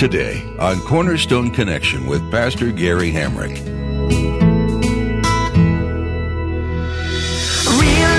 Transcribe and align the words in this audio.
Today 0.00 0.42
on 0.58 0.80
Cornerstone 0.80 1.50
Connection 1.50 2.06
with 2.06 2.22
Pastor 2.30 2.72
Gary 2.72 3.12
Hamrick. 3.12 3.50
Real 3.50 3.74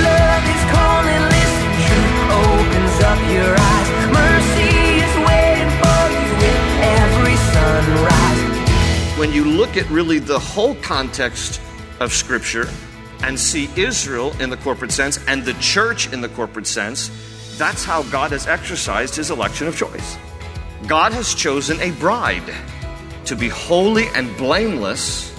love 0.04 0.46
is 0.46 0.64
calling, 0.70 1.24
listen, 1.34 1.72
truth 1.88 2.30
opens 2.38 3.02
up 3.02 3.18
your 3.32 3.56
eyes. 3.58 3.90
Mercy 4.14 4.70
is 5.02 5.14
waiting 5.26 5.72
for 5.82 6.02
you 6.14 6.30
with 6.38 6.62
every 6.86 7.36
sunrise. 7.50 9.18
When 9.18 9.34
you 9.34 9.44
look 9.44 9.76
at 9.76 9.90
really 9.90 10.20
the 10.20 10.38
whole 10.38 10.76
context 10.84 11.60
of 12.00 12.14
Scripture 12.14 12.70
and 13.24 13.40
see 13.40 13.72
Israel 13.76 14.40
in 14.40 14.52
the 14.52 14.58
corporate 14.58 14.92
sense 14.92 15.18
and 15.28 15.44
the 15.44 15.54
church 15.54 16.14
in 16.14 16.22
the 16.22 16.30
corporate 16.30 16.68
sense, 16.68 17.10
that's 17.58 17.84
how 17.84 18.04
God 18.04 18.30
has 18.30 18.46
exercised 18.46 19.16
his 19.16 19.32
election 19.32 19.66
of 19.66 19.76
choice. 19.76 20.16
God 20.88 21.14
has 21.14 21.34
chosen 21.34 21.80
a 21.80 21.92
bride 21.92 22.54
to 23.26 23.36
be 23.36 23.48
holy 23.50 24.08
and 24.16 24.36
blameless 24.38 25.32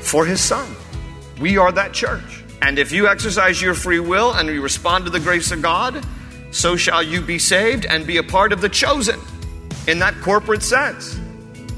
for 0.00 0.24
his 0.24 0.40
son. 0.40 0.74
We 1.40 1.58
are 1.58 1.70
that 1.72 1.92
church. 1.92 2.44
And 2.62 2.78
if 2.78 2.90
you 2.92 3.06
exercise 3.06 3.60
your 3.60 3.74
free 3.74 4.00
will 4.00 4.32
and 4.32 4.48
you 4.48 4.62
respond 4.62 5.04
to 5.04 5.10
the 5.10 5.20
grace 5.20 5.52
of 5.52 5.62
God, 5.62 6.04
so 6.50 6.76
shall 6.76 7.02
you 7.02 7.20
be 7.20 7.38
saved 7.38 7.84
and 7.84 8.06
be 8.06 8.16
a 8.16 8.22
part 8.22 8.52
of 8.52 8.60
the 8.60 8.68
chosen 8.68 9.20
in 9.86 9.98
that 9.98 10.14
corporate 10.22 10.62
sense. 10.62 11.20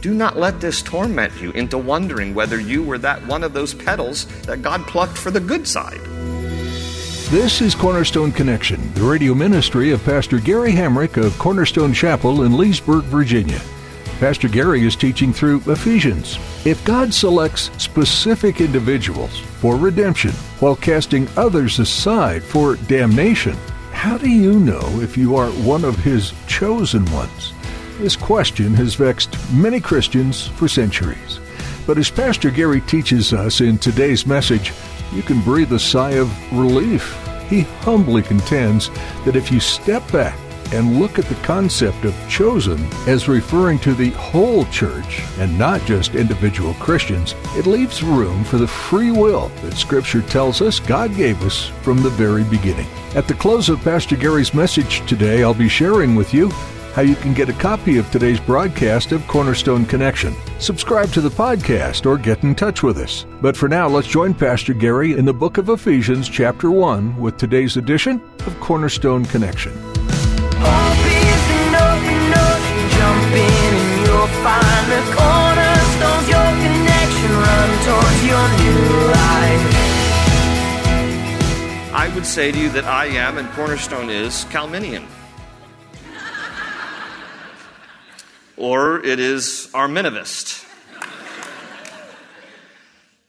Do 0.01 0.15
not 0.15 0.37
let 0.37 0.61
this 0.61 0.81
torment 0.81 1.33
you 1.41 1.51
into 1.53 1.77
wondering 1.77 2.35
whether 2.35 2.61
you 2.61 2.85
were 2.85 2.99
that 2.99 3.27
one 3.27 3.43
of 3.43 3.53
those 3.53 3.75
petals 3.75 4.27
that 4.43 4.63
God 4.63 4.87
plucked 4.87 5.19
for 5.19 5.33
the 5.33 5.41
good 5.41 5.67
side. 5.67 6.01
This 7.31 7.61
is 7.61 7.75
Cornerstone 7.75 8.33
Connection, 8.33 8.91
the 8.95 9.03
radio 9.03 9.35
ministry 9.35 9.91
of 9.91 10.03
Pastor 10.03 10.39
Gary 10.39 10.73
Hamrick 10.73 11.23
of 11.23 11.39
Cornerstone 11.39 11.93
Chapel 11.93 12.45
in 12.45 12.57
Leesburg, 12.57 13.05
Virginia. 13.05 13.61
Pastor 14.19 14.49
Gary 14.49 14.87
is 14.87 14.97
teaching 14.97 15.35
through 15.35 15.61
Ephesians. 15.67 16.39
If 16.65 16.83
God 16.87 17.13
selects 17.13 17.71
specific 17.77 18.63
individuals 18.63 19.41
for 19.61 19.77
redemption 19.77 20.31
while 20.61 20.75
casting 20.75 21.29
others 21.37 21.79
aside 21.79 22.43
for 22.43 22.77
damnation, 22.77 23.59
how 23.93 24.17
do 24.17 24.31
you 24.31 24.59
know 24.59 24.81
if 25.03 25.19
you 25.19 25.37
are 25.37 25.51
one 25.51 25.85
of 25.85 25.97
His 25.97 26.33
chosen 26.47 27.05
ones? 27.13 27.53
This 27.99 28.17
question 28.17 28.73
has 28.73 28.95
vexed 28.95 29.37
many 29.53 29.81
Christians 29.81 30.47
for 30.47 30.67
centuries. 30.67 31.41
But 31.87 31.99
as 31.99 32.11
Pastor 32.11 32.51
Gary 32.51 32.81
teaches 32.81 33.35
us 33.35 33.61
in 33.61 33.77
today's 33.77 34.27
message, 34.27 34.73
you 35.13 35.23
can 35.23 35.41
breathe 35.43 35.73
a 35.73 35.79
sigh 35.79 36.13
of 36.13 36.31
relief. 36.53 37.17
He 37.49 37.63
humbly 37.81 38.23
contends 38.23 38.91
that 39.25 39.37
if 39.37 39.51
you 39.51 39.61
step 39.61 40.11
back 40.13 40.39
and 40.73 40.99
look 40.99 41.19
at 41.19 41.25
the 41.27 41.35
concept 41.37 42.05
of 42.05 42.15
chosen 42.29 42.79
as 43.07 43.29
referring 43.29 43.79
to 43.79 43.95
the 43.95 44.11
whole 44.11 44.67
church 44.67 45.23
and 45.39 45.59
not 45.59 45.81
just 45.87 46.15
individual 46.15 46.75
Christians, 46.75 47.35
it 47.57 47.67
leaves 47.67 48.03
room 48.03 48.45
for 48.45 48.59
the 48.59 48.67
free 48.67 49.11
will 49.11 49.49
that 49.63 49.75
Scripture 49.75 50.23
tells 50.23 50.61
us 50.61 50.81
God 50.81 51.15
gave 51.17 51.43
us 51.43 51.69
from 51.83 52.03
the 52.03 52.11
very 52.11 52.45
beginning. 52.45 52.87
At 53.15 53.27
the 53.27 53.35
close 53.35 53.69
of 53.69 53.81
Pastor 53.83 54.17
Gary's 54.17 54.53
message 54.53 55.07
today, 55.07 55.43
I'll 55.43 55.55
be 55.55 55.69
sharing 55.69 56.15
with 56.15 56.35
you 56.35 56.51
how 56.99 57.05
you 57.05 57.15
can 57.15 57.33
get 57.33 57.49
a 57.49 57.53
copy 57.53 57.97
of 57.97 58.11
today's 58.11 58.41
broadcast 58.41 59.13
of 59.13 59.25
Cornerstone 59.29 59.87
Connection. 59.87 60.35
Subscribe 60.59 61.13
to 61.13 61.21
the 61.21 61.29
podcast 61.29 62.07
or 62.07 62.19
get 62.19 62.43
in 62.43 62.57
touch 62.57 62.83
with 62.83 62.99
us. 62.99 63.25
But 63.41 63.57
for 63.57 63.69
now, 63.69 63.87
let's 63.87 64.09
join 64.09 64.35
Pastor 64.35 64.75
Gary 64.75 65.13
in 65.13 65.25
the 65.25 65.33
book 65.33 65.59
of 65.59 65.69
Ephesians, 65.69 66.29
chapter 66.29 66.73
1, 66.73 67.17
with 67.17 67.37
today's 67.37 67.77
edition 67.77 68.21
of 68.45 68.59
Cornerstone 68.59 69.25
Connection. 69.27 69.71
Hope 70.59 71.07
is 71.07 71.45
an 71.55 71.77
open 71.79 72.33
jump 72.91 73.31
in 73.31 73.75
and 73.79 74.01
you'll 74.03 74.27
find 74.43 74.91
the 74.91 74.99
cornerstones, 75.15 76.27
your 76.27 76.51
connection, 76.67 77.31
run 77.31 77.71
towards 77.87 78.27
your 78.27 78.47
new 78.59 79.07
life. 79.15 79.63
I 81.95 82.11
would 82.13 82.27
say 82.27 82.51
to 82.51 82.59
you 82.59 82.69
that 82.71 82.87
I 82.87 83.07
am, 83.07 83.39
and 83.39 83.49
Cornerstone 83.51 84.11
is, 84.11 84.47
Calminian. 84.51 85.07
Or 88.59 89.05
it 89.05 89.21
is 89.21 89.69
Arminivist. 89.73 90.65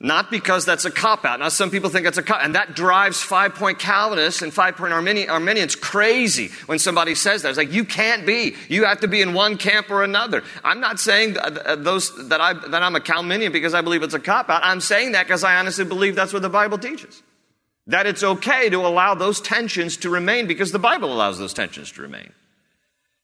Not 0.01 0.31
because 0.31 0.65
that's 0.65 0.85
a 0.85 0.91
cop 0.91 1.25
out. 1.25 1.41
Now, 1.41 1.49
some 1.49 1.71
people 1.71 1.89
think 1.89 2.05
that's 2.05 2.17
a 2.17 2.23
cop, 2.23 2.39
and 2.41 2.55
that 2.55 2.73
drives 2.73 3.21
five 3.21 3.55
point 3.55 3.79
Calvinists 3.79 4.41
and 4.41 4.53
five 4.53 4.77
point 4.77 4.93
Arminian, 4.93 5.29
Arminians 5.29 5.75
crazy 5.75 6.51
when 6.67 6.79
somebody 6.79 7.15
says 7.15 7.41
that. 7.41 7.49
It's 7.49 7.57
like, 7.57 7.73
you 7.73 7.83
can't 7.83 8.25
be. 8.25 8.55
You 8.69 8.85
have 8.85 9.01
to 9.01 9.09
be 9.09 9.21
in 9.21 9.33
one 9.33 9.57
camp 9.57 9.89
or 9.89 10.03
another. 10.03 10.41
I'm 10.63 10.79
not 10.79 11.01
saying 11.01 11.33
those, 11.79 12.29
that, 12.29 12.39
I, 12.39 12.53
that 12.53 12.81
I'm 12.81 12.95
a 12.95 13.01
Calminian 13.01 13.51
because 13.51 13.73
I 13.73 13.81
believe 13.81 14.01
it's 14.01 14.13
a 14.13 14.21
cop 14.21 14.49
out. 14.49 14.61
I'm 14.63 14.79
saying 14.79 15.11
that 15.11 15.27
because 15.27 15.43
I 15.43 15.57
honestly 15.57 15.83
believe 15.83 16.15
that's 16.15 16.31
what 16.31 16.43
the 16.43 16.49
Bible 16.49 16.77
teaches. 16.77 17.21
That 17.87 18.05
it's 18.05 18.23
okay 18.23 18.69
to 18.69 18.77
allow 18.87 19.15
those 19.15 19.41
tensions 19.41 19.97
to 19.97 20.09
remain 20.09 20.47
because 20.47 20.71
the 20.71 20.79
Bible 20.79 21.11
allows 21.11 21.39
those 21.39 21.53
tensions 21.53 21.91
to 21.93 22.01
remain. 22.01 22.31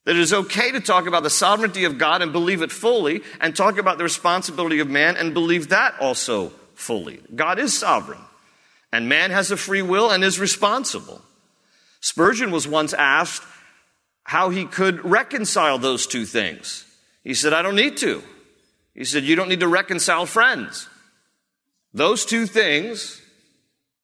That 0.06 0.16
it 0.16 0.22
is 0.22 0.34
okay 0.34 0.72
to 0.72 0.80
talk 0.80 1.08
about 1.08 1.24
the 1.24 1.30
sovereignty 1.30 1.84
of 1.84 1.98
God 1.98 2.22
and 2.22 2.32
believe 2.32 2.62
it 2.62 2.72
fully, 2.72 3.24
and 3.42 3.56
talk 3.56 3.78
about 3.78 3.98
the 3.98 4.04
responsibility 4.04 4.80
of 4.80 4.90
man 4.90 5.18
and 5.18 5.34
believe 5.34 5.70
that 5.70 5.96
also 6.00 6.50
fully. 6.76 7.20
God 7.34 7.60
is 7.60 7.78
sovereign, 7.78 8.22
and 8.94 9.10
man 9.10 9.32
has 9.32 9.52
a 9.52 9.58
free 9.58 9.82
will 9.82 10.12
and 10.12 10.24
is 10.24 10.40
responsible. 10.40 11.22
Spurgeon 12.02 12.52
was 12.52 12.68
once 12.68 12.94
asked 12.94 13.44
how 14.24 14.50
he 14.50 14.66
could 14.66 15.04
reconcile 15.04 15.80
those 15.80 16.06
two 16.06 16.26
things. 16.26 16.86
He 17.24 17.34
said, 17.34 17.54
I 17.54 17.64
don't 17.64 17.76
need 17.76 17.98
to. 17.98 18.24
He 18.94 19.06
said, 19.06 19.24
You 19.24 19.36
don't 19.36 19.50
need 19.50 19.60
to 19.62 19.68
reconcile 19.68 20.26
friends. 20.26 20.88
Those 21.94 22.26
two 22.26 22.46
things 22.46 23.22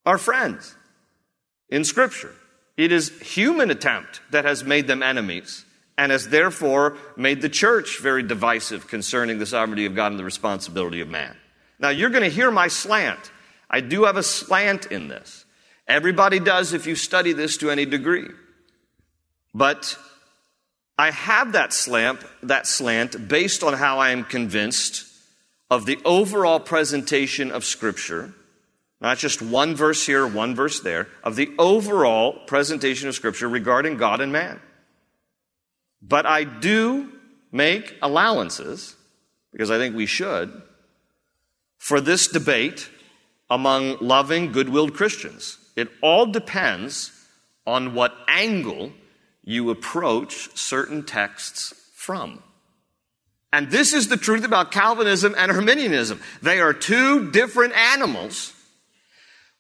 are 0.06 0.18
friends 0.18 0.76
in 1.70 1.84
Scripture. 1.84 2.34
It 2.78 2.92
is 2.92 3.10
human 3.20 3.70
attempt 3.70 4.22
that 4.32 4.46
has 4.46 4.64
made 4.64 4.88
them 4.88 5.04
enemies 5.04 5.66
and 6.02 6.12
has 6.12 6.30
therefore 6.30 6.98
made 7.16 7.44
the 7.44 7.50
church 7.50 8.00
very 8.00 8.24
divisive 8.24 8.88
concerning 8.88 9.38
the 9.38 9.46
sovereignty 9.46 9.86
of 9.86 9.94
God 9.94 10.08
and 10.08 10.18
the 10.18 10.24
responsibility 10.24 11.00
of 11.00 11.08
man. 11.08 11.38
Now, 11.78 11.90
you're 11.90 12.10
going 12.10 12.24
to 12.24 12.30
hear 12.30 12.50
my 12.50 12.70
slant. 12.70 13.20
I 13.70 13.82
do 13.82 14.06
have 14.06 14.18
a 14.18 14.24
slant 14.24 14.88
in 14.88 15.10
this. 15.10 15.46
Everybody 15.88 16.40
does 16.40 16.74
if 16.74 16.88
you 16.88 16.96
study 16.96 17.34
this 17.34 17.58
to 17.58 17.70
any 17.70 17.86
degree. 17.86 18.26
But 19.54 19.96
I 20.98 21.12
have 21.12 21.52
that 21.52 21.72
slant, 21.72 22.20
that 22.42 22.66
slant 22.66 23.28
based 23.28 23.62
on 23.62 23.74
how 23.74 24.00
I 24.00 24.10
am 24.10 24.24
convinced 24.24 25.06
of 25.70 25.86
the 25.86 26.00
overall 26.04 26.60
presentation 26.60 27.52
of 27.52 27.64
Scripture, 27.64 28.34
not 29.02 29.20
just 29.20 29.40
one 29.40 29.76
verse 29.76 30.04
here, 30.04 30.26
one 30.26 30.56
verse 30.56 30.80
there, 30.80 31.10
of 31.24 31.36
the 31.36 31.52
overall 31.60 32.34
presentation 32.48 33.08
of 33.08 33.14
Scripture 33.14 33.48
regarding 33.48 33.98
God 33.98 34.20
and 34.20 34.32
man. 34.32 34.60
But 36.02 36.26
I 36.26 36.44
do 36.44 37.10
make 37.52 37.96
allowances, 38.02 38.96
because 39.52 39.70
I 39.70 39.78
think 39.78 39.96
we 39.96 40.06
should, 40.06 40.62
for 41.78 42.00
this 42.02 42.28
debate 42.28 42.90
among 43.50 43.98
loving, 44.00 44.52
good 44.52 44.70
willed 44.70 44.94
Christians. 44.94 45.58
It 45.76 45.90
all 46.02 46.26
depends 46.26 47.12
on 47.68 47.94
what 47.94 48.16
angle 48.28 48.94
you 49.44 49.70
approach 49.70 50.56
certain 50.58 51.04
texts 51.04 51.74
from. 51.94 52.42
And 53.54 53.70
this 53.70 53.94
is 53.94 54.08
the 54.08 54.18
truth 54.18 54.46
about 54.46 54.72
Calvinism 54.72 55.36
and 55.38 55.52
Arminianism. 55.52 56.22
They 56.42 56.62
are 56.62 56.74
two 56.74 57.32
different 57.32 57.74
animals, 57.74 58.54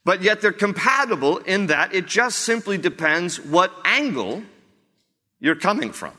but 0.05 0.21
yet 0.21 0.39
they're 0.39 0.53
compatible 0.53 1.39
in 1.39 1.67
that 1.67 1.93
it 1.93 2.05
just 2.05 2.39
simply 2.39 2.77
depends 2.77 3.39
what 3.39 3.73
angle 3.83 4.43
you're 5.39 5.55
coming 5.55 5.91
from. 5.91 6.13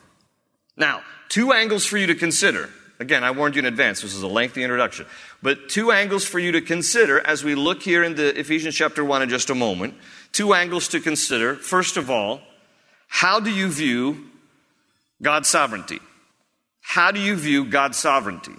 Now, 0.76 1.02
two 1.28 1.52
angles 1.52 1.84
for 1.84 1.98
you 1.98 2.06
to 2.08 2.14
consider. 2.14 2.70
Again, 2.98 3.24
I 3.24 3.32
warned 3.32 3.56
you 3.56 3.60
in 3.60 3.66
advance, 3.66 4.00
this 4.00 4.14
is 4.14 4.22
a 4.22 4.28
lengthy 4.28 4.62
introduction. 4.62 5.06
But 5.42 5.68
two 5.68 5.90
angles 5.90 6.24
for 6.24 6.38
you 6.38 6.52
to 6.52 6.60
consider 6.60 7.20
as 7.20 7.42
we 7.42 7.54
look 7.54 7.82
here 7.82 8.04
in 8.04 8.14
the 8.14 8.38
Ephesians 8.38 8.76
chapter 8.76 9.04
1 9.04 9.22
in 9.22 9.28
just 9.28 9.50
a 9.50 9.54
moment. 9.54 9.94
Two 10.30 10.54
angles 10.54 10.88
to 10.88 11.00
consider. 11.00 11.56
First 11.56 11.96
of 11.96 12.10
all, 12.10 12.40
how 13.08 13.40
do 13.40 13.50
you 13.50 13.68
view 13.68 14.30
God's 15.20 15.48
sovereignty? 15.48 15.98
How 16.80 17.10
do 17.10 17.20
you 17.20 17.36
view 17.36 17.64
God's 17.64 17.98
sovereignty? 17.98 18.54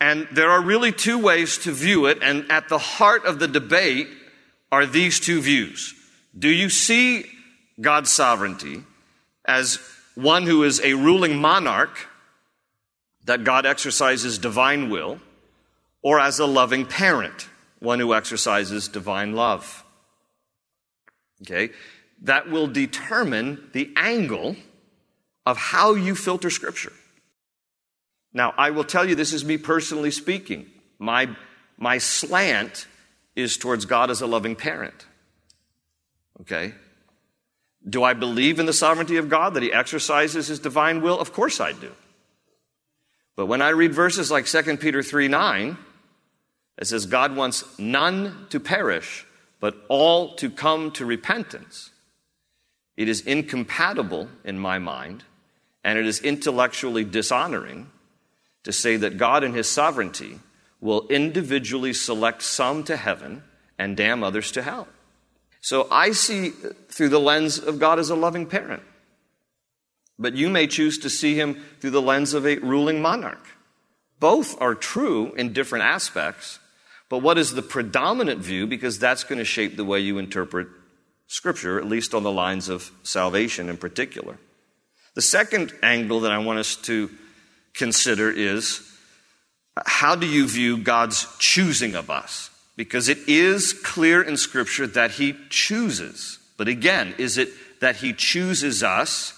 And 0.00 0.28
there 0.32 0.50
are 0.50 0.62
really 0.62 0.92
two 0.92 1.18
ways 1.18 1.58
to 1.58 1.72
view 1.72 2.06
it, 2.06 2.18
and 2.22 2.50
at 2.50 2.68
the 2.68 2.78
heart 2.78 3.24
of 3.24 3.38
the 3.38 3.48
debate 3.48 4.08
are 4.70 4.86
these 4.86 5.18
two 5.18 5.40
views. 5.40 5.94
Do 6.38 6.48
you 6.48 6.70
see 6.70 7.26
God's 7.80 8.12
sovereignty 8.12 8.82
as 9.44 9.78
one 10.18 10.46
who 10.46 10.64
is 10.64 10.80
a 10.80 10.94
ruling 10.94 11.40
monarch, 11.40 12.08
that 13.24 13.44
God 13.44 13.64
exercises 13.64 14.36
divine 14.36 14.90
will, 14.90 15.20
or 16.02 16.18
as 16.18 16.40
a 16.40 16.46
loving 16.46 16.84
parent, 16.86 17.48
one 17.78 18.00
who 18.00 18.12
exercises 18.12 18.88
divine 18.88 19.34
love? 19.34 19.84
Okay? 21.42 21.70
That 22.22 22.50
will 22.50 22.66
determine 22.66 23.70
the 23.72 23.92
angle 23.94 24.56
of 25.46 25.56
how 25.56 25.94
you 25.94 26.16
filter 26.16 26.50
Scripture. 26.50 26.92
Now, 28.32 28.54
I 28.58 28.70
will 28.70 28.84
tell 28.84 29.08
you, 29.08 29.14
this 29.14 29.32
is 29.32 29.44
me 29.44 29.56
personally 29.56 30.10
speaking. 30.10 30.66
My, 30.98 31.28
my 31.76 31.98
slant 31.98 32.88
is 33.36 33.56
towards 33.56 33.84
God 33.84 34.10
as 34.10 34.20
a 34.20 34.26
loving 34.26 34.56
parent. 34.56 35.06
Okay? 36.40 36.74
Do 37.88 38.02
I 38.02 38.12
believe 38.12 38.58
in 38.58 38.66
the 38.66 38.72
sovereignty 38.72 39.16
of 39.16 39.28
God, 39.28 39.54
that 39.54 39.62
He 39.62 39.72
exercises 39.72 40.48
His 40.48 40.58
divine 40.58 41.00
will? 41.00 41.18
Of 41.18 41.32
course 41.32 41.60
I 41.60 41.72
do. 41.72 41.92
But 43.36 43.46
when 43.46 43.62
I 43.62 43.68
read 43.68 43.94
verses 43.94 44.30
like 44.30 44.46
2 44.46 44.78
Peter 44.78 45.02
3 45.02 45.28
9, 45.28 45.78
it 46.78 46.86
says, 46.86 47.06
God 47.06 47.36
wants 47.36 47.78
none 47.78 48.46
to 48.50 48.60
perish, 48.60 49.26
but 49.60 49.76
all 49.88 50.34
to 50.36 50.50
come 50.50 50.90
to 50.92 51.06
repentance. 51.06 51.90
It 52.96 53.08
is 53.08 53.20
incompatible 53.20 54.28
in 54.44 54.58
my 54.58 54.78
mind, 54.78 55.24
and 55.84 55.98
it 55.98 56.06
is 56.06 56.20
intellectually 56.20 57.04
dishonoring 57.04 57.90
to 58.64 58.72
say 58.72 58.96
that 58.96 59.18
God, 59.18 59.44
in 59.44 59.54
His 59.54 59.68
sovereignty, 59.68 60.40
will 60.80 61.06
individually 61.08 61.92
select 61.92 62.42
some 62.42 62.84
to 62.84 62.96
heaven 62.96 63.42
and 63.78 63.96
damn 63.96 64.22
others 64.22 64.52
to 64.52 64.62
hell. 64.62 64.88
So 65.60 65.88
I 65.90 66.12
see 66.12 66.50
through 66.50 67.08
the 67.08 67.20
lens 67.20 67.58
of 67.58 67.78
God 67.78 67.98
as 67.98 68.10
a 68.10 68.14
loving 68.14 68.46
parent. 68.46 68.82
But 70.18 70.34
you 70.34 70.48
may 70.48 70.66
choose 70.66 70.98
to 70.98 71.10
see 71.10 71.34
him 71.34 71.62
through 71.80 71.90
the 71.90 72.02
lens 72.02 72.34
of 72.34 72.46
a 72.46 72.58
ruling 72.58 73.00
monarch. 73.00 73.46
Both 74.20 74.60
are 74.60 74.74
true 74.74 75.32
in 75.34 75.52
different 75.52 75.84
aspects, 75.84 76.58
but 77.08 77.18
what 77.18 77.38
is 77.38 77.54
the 77.54 77.62
predominant 77.62 78.40
view? 78.40 78.66
Because 78.66 78.98
that's 78.98 79.24
going 79.24 79.38
to 79.38 79.44
shape 79.44 79.76
the 79.76 79.84
way 79.84 80.00
you 80.00 80.18
interpret 80.18 80.68
Scripture, 81.28 81.78
at 81.78 81.86
least 81.86 82.14
on 82.14 82.22
the 82.22 82.32
lines 82.32 82.68
of 82.68 82.90
salvation 83.02 83.68
in 83.68 83.76
particular. 83.76 84.38
The 85.14 85.22
second 85.22 85.72
angle 85.82 86.20
that 86.20 86.32
I 86.32 86.38
want 86.38 86.58
us 86.58 86.74
to 86.76 87.10
consider 87.74 88.30
is 88.30 88.82
how 89.86 90.16
do 90.16 90.26
you 90.26 90.48
view 90.48 90.78
God's 90.78 91.26
choosing 91.38 91.94
of 91.94 92.10
us? 92.10 92.50
Because 92.78 93.08
it 93.08 93.18
is 93.26 93.72
clear 93.72 94.22
in 94.22 94.36
Scripture 94.36 94.86
that 94.86 95.10
He 95.10 95.34
chooses. 95.50 96.38
But 96.56 96.68
again, 96.68 97.12
is 97.18 97.36
it 97.36 97.48
that 97.80 97.96
He 97.96 98.12
chooses 98.12 98.84
us 98.84 99.34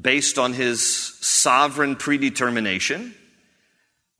based 0.00 0.38
on 0.38 0.52
His 0.52 0.80
sovereign 1.20 1.96
predetermination? 1.96 3.12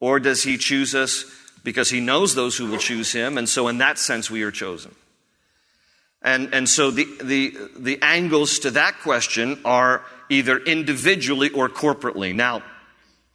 Or 0.01 0.19
does 0.19 0.43
He 0.43 0.59
choose 0.59 0.97
us 0.97 1.27
because 1.63 1.91
He 1.91 2.01
knows 2.01 2.35
those 2.35 2.57
who 2.57 2.67
will 2.67 2.79
choose 2.79 3.13
Him, 3.13 3.39
and 3.39 3.49
so 3.49 3.69
in 3.69 3.79
that 3.79 4.01
sense 4.01 4.29
we 4.29 4.43
are 4.43 4.51
chosen? 4.51 4.97
And, 6.21 6.53
and 6.53 6.69
so 6.69 6.91
the, 6.91 7.07
the, 7.23 7.57
the 7.79 8.03
angles 8.03 8.59
to 8.61 8.73
that 8.73 8.99
question 8.99 9.61
are 9.65 10.05
either 10.29 10.59
individually 10.59 11.51
or 11.51 11.69
corporately. 11.69 12.35
Now, 12.35 12.65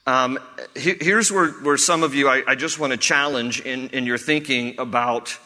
um, 0.05 0.37
here's 0.75 1.31
where, 1.31 1.49
where 1.49 1.77
some 1.77 2.03
of 2.03 2.13
you, 2.13 2.27
I, 2.27 2.43
I 2.45 2.55
just 2.55 2.77
want 2.77 2.91
to 2.91 2.97
challenge 2.97 3.61
in, 3.61 3.89
in 3.89 4.05
your 4.05 4.17
thinking 4.17 4.75
about 4.77 5.37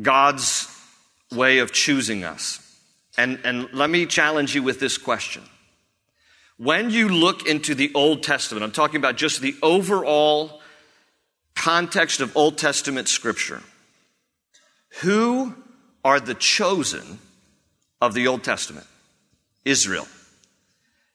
God's 0.00 0.68
way 1.30 1.58
of 1.58 1.72
choosing 1.72 2.24
us. 2.24 2.60
And, 3.16 3.40
and 3.44 3.72
let 3.72 3.88
me 3.88 4.06
challenge 4.06 4.54
you 4.54 4.62
with 4.62 4.80
this 4.80 4.98
question. 4.98 5.42
When 6.58 6.90
you 6.90 7.08
look 7.08 7.46
into 7.46 7.74
the 7.74 7.92
Old 7.94 8.22
Testament, 8.22 8.64
I'm 8.64 8.72
talking 8.72 8.96
about 8.96 9.16
just 9.16 9.40
the 9.40 9.54
overall 9.62 10.60
context 11.54 12.20
of 12.20 12.36
Old 12.36 12.58
Testament 12.58 13.08
scripture, 13.08 13.62
who 15.00 15.54
are 16.04 16.18
the 16.18 16.34
chosen 16.34 17.18
of 18.00 18.14
the 18.14 18.26
Old 18.26 18.42
Testament? 18.42 18.86
Israel. 19.64 20.06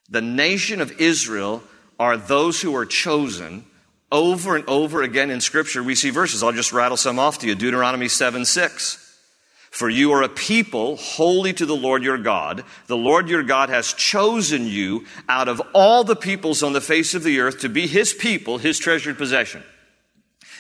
The 0.10 0.22
nation 0.22 0.82
of 0.82 1.00
Israel 1.00 1.64
are 2.02 2.18
those 2.18 2.60
who 2.60 2.76
are 2.76 2.86
chosen 2.88 3.64
over 4.12 4.56
and 4.56 4.68
over 4.68 5.04
again 5.04 5.30
in 5.30 5.40
Scripture. 5.40 5.84
We 5.84 5.94
see 5.94 6.10
verses. 6.10 6.42
I'll 6.42 6.52
just 6.52 6.74
rattle 6.74 6.98
some 6.98 7.20
off 7.20 7.38
to 7.40 7.48
you. 7.48 7.54
Deuteronomy 7.54 8.08
7 8.08 8.44
6. 8.44 8.98
For 9.70 9.88
you 9.88 10.12
are 10.12 10.24
a 10.24 10.28
people 10.28 10.98
holy 10.98 11.54
to 11.54 11.66
the 11.68 11.76
Lord 11.76 12.04
your 12.04 12.18
God. 12.18 12.64
The 12.88 12.98
Lord 12.98 13.30
your 13.30 13.44
God 13.44 13.70
has 13.70 13.94
chosen 13.94 14.66
you 14.66 15.06
out 15.30 15.48
of 15.48 15.62
all 15.76 16.04
the 16.04 16.16
peoples 16.16 16.64
on 16.64 16.74
the 16.74 16.82
face 16.82 17.14
of 17.14 17.22
the 17.22 17.40
earth 17.40 17.60
to 17.60 17.70
be 17.70 17.86
his 17.86 18.16
people, 18.16 18.58
his 18.58 18.80
treasured 18.80 19.20
possession. 19.20 19.64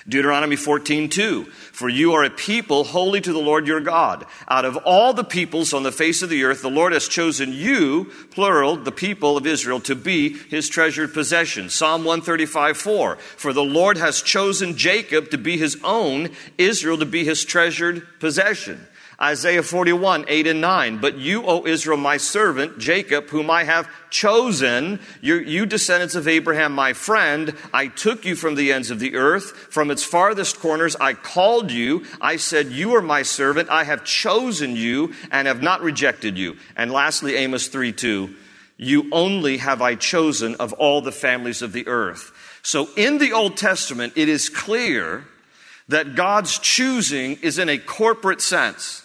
Deuteronomy 0.08 0.56
14, 0.56 1.10
2. 1.10 1.44
For 1.46 1.90
you 1.90 2.14
are 2.14 2.24
a 2.24 2.30
people 2.30 2.84
holy 2.84 3.22
to 3.22 3.34
the 3.34 3.40
Lord 3.40 3.68
your 3.68 3.80
God. 3.80 4.26
Out 4.48 4.66
of 4.66 4.78
all 4.78 5.14
the 5.14 5.24
peoples 5.24 5.74
on 5.74 5.84
the 5.84 5.92
face 5.92 6.22
of 6.22 6.30
the 6.30 6.44
earth, 6.44 6.62
the 6.62 6.70
Lord 6.70 6.94
has 6.94 7.08
chosen 7.08 7.54
you, 7.54 8.12
plural, 8.32 8.78
the 8.78 8.92
people 8.92 9.38
of 9.38 9.48
Israel, 9.48 9.80
to 9.82 9.96
be 9.96 10.34
his 10.34 10.70
treasured 10.70 11.14
possession. 11.14 11.70
Psalm 11.70 12.04
135, 12.04 12.78
4. 12.78 13.16
For 13.16 13.54
the 13.54 13.64
Lord 13.64 13.98
has 13.98 14.22
chosen 14.22 14.78
Jacob 14.78 15.30
to 15.32 15.38
be 15.38 15.58
his 15.58 15.78
own, 15.84 16.30
Israel 16.58 16.98
to 16.98 17.06
be 17.06 17.24
his 17.24 17.46
treasured 17.46 18.08
possession. 18.20 18.88
Isaiah 19.22 19.62
41, 19.62 20.26
8 20.28 20.48
and 20.48 20.62
9. 20.62 20.98
But 20.98 21.18
you, 21.18 21.46
O 21.46 21.68
Israel, 21.68 21.98
my 21.98 22.18
servant, 22.18 22.80
Jacob, 22.80 23.28
whom 23.28 23.52
I 23.52 23.66
have 23.66 23.88
chosen, 24.10 25.00
you, 25.22 25.36
you 25.36 25.68
descendants 25.68 26.16
of 26.16 26.28
Abraham, 26.28 26.74
my 26.74 26.94
friend, 26.94 27.56
I 27.72 27.88
took 27.88 28.26
you 28.26 28.36
from 28.36 28.56
the 28.56 28.74
ends 28.74 28.90
of 28.90 29.00
the 29.00 29.16
earth, 29.16 29.52
from 29.70 29.92
its 29.92 30.04
farthest 30.04 30.60
corners, 30.60 30.96
I 31.00 31.14
called 31.14 31.72
you. 31.72 32.04
I 32.20 32.38
said, 32.38 32.68
You 32.68 32.96
are 32.96 33.02
my 33.02 33.22
servant. 33.22 33.70
I 33.70 33.84
have 33.84 34.04
chosen 34.04 34.76
you 34.76 35.14
and 35.32 35.48
have 35.48 35.62
not 35.62 35.82
rejected 35.82 36.38
you. 36.38 36.58
And 36.76 36.92
lastly, 36.92 37.36
Amos 37.36 37.68
3, 37.68 37.94
2. 37.94 38.36
You 38.78 39.08
only 39.12 39.58
have 39.58 39.84
I 39.84 39.94
chosen 39.94 40.56
of 40.56 40.74
all 40.74 41.02
the 41.02 41.12
families 41.12 41.62
of 41.62 41.74
the 41.74 41.88
earth. 41.88 42.32
So 42.64 42.90
in 42.98 43.20
the 43.20 43.34
Old 43.34 43.56
Testament, 43.56 44.14
it 44.16 44.28
is 44.28 44.50
clear 44.50 45.26
that 45.88 46.16
God's 46.16 46.58
choosing 46.58 47.38
is 47.44 47.60
in 47.60 47.70
a 47.70 47.78
corporate 47.78 48.42
sense. 48.42 49.04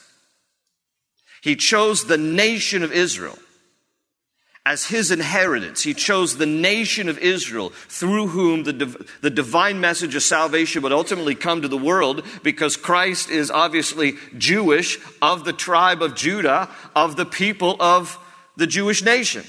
He 1.47 1.55
chose 1.55 2.07
the 2.07 2.19
nation 2.19 2.83
of 2.83 2.91
Israel 2.91 3.38
as 4.65 4.87
his 4.87 5.12
inheritance. 5.12 5.81
He 5.81 5.95
chose 5.95 6.38
the 6.38 6.45
nation 6.45 7.09
of 7.09 7.21
Israel 7.21 7.71
through 7.71 8.26
whom 8.26 8.65
the, 8.65 8.73
div- 8.73 9.19
the 9.21 9.31
divine 9.31 9.81
message 9.81 10.17
of 10.17 10.25
salvation 10.25 10.83
would 10.83 10.91
ultimately 10.91 11.37
come 11.37 11.62
to 11.62 11.69
the 11.69 11.79
world 11.79 12.26
because 12.43 12.76
Christ 12.76 13.31
is 13.31 13.49
obviously 13.53 14.15
Jewish, 14.37 14.99
of 15.23 15.45
the 15.45 15.53
tribe 15.53 16.03
of 16.03 16.17
Judah, 16.17 16.69
of 16.97 17.15
the 17.15 17.25
people 17.25 17.76
of 17.79 18.19
the 18.57 18.67
Jewish 18.67 19.05
nation. 19.05 19.45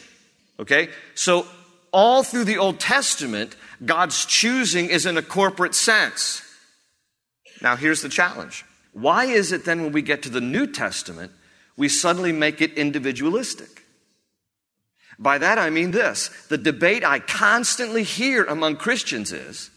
Okay? 0.59 0.89
So, 1.15 1.47
all 1.91 2.21
through 2.21 2.43
the 2.43 2.59
Old 2.59 2.79
Testament, 2.79 3.55
God's 3.83 4.23
choosing 4.23 4.91
is 4.91 5.07
in 5.07 5.17
a 5.17 5.23
corporate 5.23 5.73
sense. 5.73 6.43
Now, 7.59 7.75
here's 7.75 8.03
the 8.03 8.09
challenge. 8.09 8.65
Why 8.93 9.25
is 9.25 9.51
it 9.51 9.65
then 9.65 9.81
when 9.81 9.93
we 9.93 10.03
get 10.03 10.21
to 10.21 10.29
the 10.29 10.41
New 10.41 10.67
Testament 10.67 11.31
we 11.77 11.87
suddenly 11.87 12.31
make 12.31 12.61
it 12.61 12.73
individualistic. 12.73 13.83
By 15.19 15.37
that 15.37 15.57
I 15.57 15.69
mean 15.69 15.91
this 15.91 16.29
the 16.49 16.57
debate 16.57 17.03
I 17.03 17.19
constantly 17.19 18.03
hear 18.03 18.43
among 18.43 18.77
Christians 18.77 19.31
is 19.31 19.71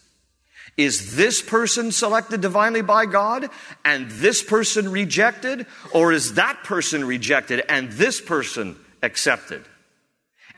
is 0.77 1.17
this 1.17 1.43
person 1.43 1.93
selected 1.93 2.41
divinely 2.41 2.83
by 2.83 3.07
God 3.07 3.51
and 3.85 4.11
this 4.11 4.43
person 4.43 4.91
rejected? 4.91 5.67
Or 5.93 6.13
is 6.13 6.35
that 6.35 6.65
person 6.65 7.05
rejected 7.05 7.63
and 7.69 7.93
this 7.93 8.21
person 8.21 8.77
accepted? 9.03 9.65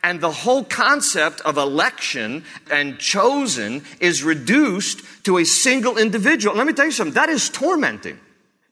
And 0.05 0.21
the 0.21 0.31
whole 0.31 0.65
concept 0.65 1.41
of 1.43 1.57
election 1.57 2.45
and 2.71 2.99
chosen 2.99 3.85
is 4.01 4.23
reduced 4.23 5.03
to 5.25 5.39
a 5.39 5.45
single 5.45 5.97
individual. 5.97 6.57
Let 6.57 6.67
me 6.67 6.73
tell 6.73 6.87
you 6.87 6.93
something, 6.93 7.15
that 7.15 7.29
is 7.29 7.49
tormenting. 7.49 8.19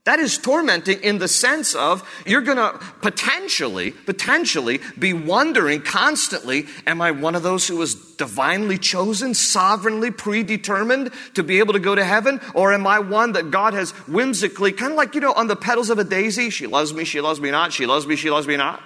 That 0.04 0.18
is 0.18 0.38
tormenting 0.38 1.02
in 1.02 1.18
the 1.18 1.28
sense 1.28 1.74
of 1.74 2.08
you're 2.24 2.40
going 2.40 2.56
to 2.56 2.78
potentially, 3.02 3.90
potentially 3.90 4.80
be 4.98 5.12
wondering 5.12 5.82
constantly, 5.82 6.66
am 6.86 7.02
I 7.02 7.10
one 7.10 7.34
of 7.34 7.42
those 7.42 7.68
who 7.68 7.76
was 7.76 7.94
divinely 8.16 8.78
chosen, 8.78 9.34
sovereignly 9.34 10.10
predetermined 10.10 11.10
to 11.34 11.42
be 11.42 11.58
able 11.58 11.74
to 11.74 11.78
go 11.78 11.94
to 11.94 12.02
heaven? 12.02 12.40
Or 12.54 12.72
am 12.72 12.86
I 12.86 12.98
one 12.98 13.32
that 13.32 13.50
God 13.50 13.74
has 13.74 13.90
whimsically, 14.08 14.72
kind 14.72 14.92
of 14.92 14.96
like, 14.96 15.14
you 15.14 15.20
know, 15.20 15.34
on 15.34 15.48
the 15.48 15.56
petals 15.56 15.90
of 15.90 15.98
a 15.98 16.04
daisy, 16.04 16.48
she 16.48 16.66
loves 16.66 16.94
me, 16.94 17.04
she 17.04 17.20
loves 17.20 17.40
me 17.40 17.50
not, 17.50 17.72
she 17.72 17.84
loves 17.84 18.06
me, 18.06 18.16
she 18.16 18.30
loves 18.30 18.46
me 18.46 18.56
not? 18.56 18.82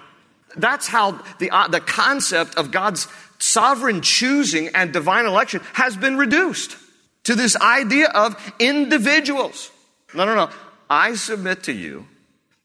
That's 0.57 0.89
how 0.89 1.23
the, 1.39 1.51
uh, 1.51 1.69
the 1.69 1.81
concept 1.81 2.57
of 2.57 2.73
God's 2.73 3.07
sovereign 3.39 4.03
choosing 4.03 4.69
and 4.75 4.93
divine 4.93 5.27
election 5.27 5.61
has 5.75 5.97
been 5.97 6.17
reduced 6.17 6.77
to 7.25 7.35
this 7.37 7.57
idea 7.57 8.09
of 8.09 8.37
individuals. 8.59 9.71
No, 10.15 10.25
no, 10.25 10.35
no. 10.35 10.51
I 10.89 11.15
submit 11.15 11.65
to 11.65 11.73
you 11.73 12.07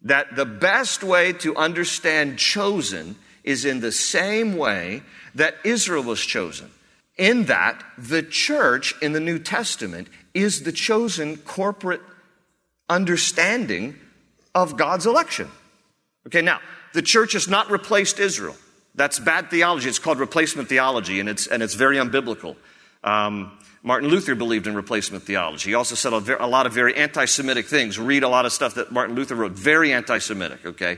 that 0.01 0.35
the 0.35 0.45
best 0.45 1.03
way 1.03 1.33
to 1.33 1.55
understand 1.55 2.37
chosen 2.37 3.15
is 3.43 3.65
in 3.65 3.79
the 3.79 3.91
same 3.91 4.57
way 4.57 5.01
that 5.35 5.55
Israel 5.63 6.03
was 6.03 6.21
chosen. 6.21 6.69
In 7.17 7.45
that 7.45 7.83
the 7.97 8.23
church 8.23 8.93
in 9.01 9.11
the 9.11 9.19
New 9.19 9.39
Testament 9.39 10.07
is 10.33 10.63
the 10.63 10.71
chosen 10.71 11.37
corporate 11.37 12.01
understanding 12.89 13.95
of 14.55 14.77
God's 14.77 15.05
election. 15.05 15.49
Okay, 16.27 16.41
now, 16.41 16.59
the 16.93 17.01
church 17.01 17.33
has 17.33 17.47
not 17.47 17.69
replaced 17.69 18.19
Israel. 18.19 18.55
That's 18.95 19.19
bad 19.19 19.49
theology. 19.49 19.89
It's 19.89 19.99
called 19.99 20.19
replacement 20.19 20.69
theology, 20.69 21.19
and 21.19 21.29
it's, 21.29 21.47
and 21.47 21.61
it's 21.61 21.75
very 21.75 21.97
unbiblical. 21.97 22.55
Um, 23.03 23.57
Martin 23.81 24.09
Luther 24.09 24.35
believed 24.35 24.67
in 24.67 24.75
replacement 24.75 25.23
theology. 25.23 25.69
He 25.69 25.73
also 25.73 25.95
said 25.95 26.11
a, 26.11 26.47
lot 26.47 26.65
of 26.65 26.73
very 26.73 26.95
anti 26.95 27.25
Semitic 27.25 27.67
things. 27.67 27.97
Read 27.97 28.23
a 28.23 28.29
lot 28.29 28.45
of 28.45 28.51
stuff 28.51 28.75
that 28.75 28.91
Martin 28.91 29.15
Luther 29.15 29.35
wrote, 29.35 29.53
very 29.53 29.93
anti 29.93 30.17
Semitic, 30.17 30.65
okay? 30.65 30.97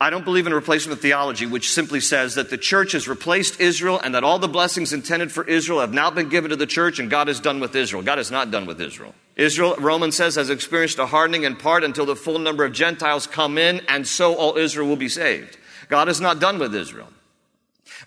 I 0.00 0.10
don't 0.10 0.24
believe 0.24 0.48
in 0.48 0.54
replacement 0.54 1.00
theology, 1.00 1.46
which 1.46 1.70
simply 1.70 2.00
says 2.00 2.34
that 2.34 2.50
the 2.50 2.58
church 2.58 2.90
has 2.90 3.06
replaced 3.06 3.60
Israel 3.60 4.00
and 4.02 4.16
that 4.16 4.24
all 4.24 4.40
the 4.40 4.48
blessings 4.48 4.92
intended 4.92 5.30
for 5.30 5.44
Israel 5.44 5.78
have 5.78 5.92
now 5.92 6.10
been 6.10 6.28
given 6.28 6.50
to 6.50 6.56
the 6.56 6.66
church 6.66 6.98
and 6.98 7.08
God 7.08 7.28
is 7.28 7.38
done 7.38 7.60
with 7.60 7.76
Israel. 7.76 8.02
God 8.02 8.18
is 8.18 8.28
not 8.28 8.50
done 8.50 8.66
with 8.66 8.80
Israel. 8.80 9.14
Israel, 9.36 9.76
Romans 9.78 10.16
says, 10.16 10.34
has 10.34 10.50
experienced 10.50 10.98
a 10.98 11.06
hardening 11.06 11.44
in 11.44 11.54
part 11.54 11.84
until 11.84 12.04
the 12.04 12.16
full 12.16 12.40
number 12.40 12.64
of 12.64 12.72
Gentiles 12.72 13.28
come 13.28 13.56
in, 13.56 13.80
and 13.88 14.04
so 14.06 14.34
all 14.34 14.56
Israel 14.56 14.88
will 14.88 14.96
be 14.96 15.08
saved. 15.08 15.56
God 15.88 16.08
is 16.08 16.20
not 16.20 16.40
done 16.40 16.58
with 16.58 16.74
Israel. 16.74 17.08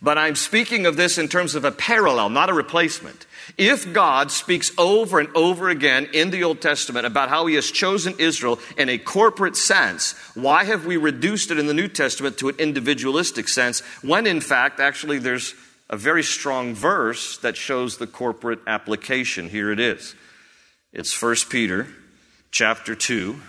But 0.01 0.17
I'm 0.17 0.35
speaking 0.35 0.85
of 0.85 0.97
this 0.97 1.17
in 1.17 1.27
terms 1.27 1.55
of 1.55 1.65
a 1.65 1.71
parallel, 1.71 2.29
not 2.29 2.49
a 2.49 2.53
replacement. 2.53 3.25
If 3.57 3.93
God 3.93 4.31
speaks 4.31 4.71
over 4.77 5.19
and 5.19 5.29
over 5.35 5.69
again 5.69 6.09
in 6.13 6.31
the 6.31 6.43
Old 6.43 6.61
Testament 6.61 7.05
about 7.05 7.29
how 7.29 7.45
he 7.45 7.55
has 7.55 7.69
chosen 7.69 8.15
Israel 8.17 8.59
in 8.77 8.89
a 8.89 8.97
corporate 8.97 9.55
sense, 9.55 10.13
why 10.33 10.63
have 10.63 10.85
we 10.85 10.97
reduced 10.97 11.51
it 11.51 11.59
in 11.59 11.67
the 11.67 11.73
New 11.73 11.87
Testament 11.87 12.37
to 12.39 12.49
an 12.49 12.55
individualistic 12.57 13.47
sense 13.47 13.81
when 14.01 14.25
in 14.27 14.41
fact 14.41 14.79
actually 14.79 15.19
there's 15.19 15.53
a 15.89 15.97
very 15.97 16.23
strong 16.23 16.73
verse 16.73 17.37
that 17.39 17.55
shows 17.55 17.97
the 17.97 18.07
corporate 18.07 18.59
application. 18.65 19.49
Here 19.49 19.71
it 19.71 19.79
is. 19.79 20.15
It's 20.91 21.21
1 21.21 21.35
Peter 21.49 21.87
chapter 22.51 22.95
2 22.95 23.39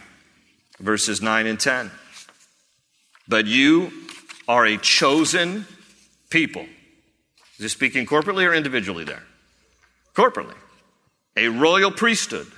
verses 0.79 1.23
9 1.23 1.47
and 1.47 1.59
10. 1.59 1.91
But 3.29 3.47
you 3.47 3.93
are 4.47 4.67
a 4.67 4.77
chosen 4.77 5.67
people. 6.31 6.63
Is 6.63 7.63
he 7.63 7.69
speaking 7.69 8.07
corporately 8.07 8.47
or 8.47 8.55
individually 8.55 9.05
there? 9.05 9.23
corporately, 10.17 10.57
a 11.37 11.49
royal 11.49 11.91
priesthood, 11.93 12.51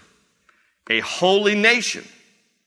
a 0.88 1.00
holy 1.00 1.56
nation, 1.56 2.04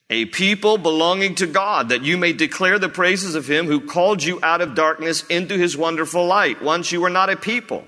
a 0.10 0.26
people 0.26 0.78
belonging 0.78 1.34
to 1.36 1.48
God, 1.48 1.90
that 1.90 2.04
you 2.04 2.18
may 2.18 2.34
declare 2.34 2.78
the 2.78 2.90
praises 2.90 3.34
of 3.34 3.50
him 3.50 3.66
who 3.68 3.80
called 3.80 4.22
you 4.22 4.40
out 4.44 4.60
of 4.60 4.76
darkness 4.76 5.26
into 5.28 5.58
his 5.58 5.78
wonderful 5.78 6.26
light. 6.26 6.62
Once 6.62 6.92
you 6.92 7.00
were 7.00 7.10
not 7.10 7.30
a 7.30 7.38
people, 7.38 7.86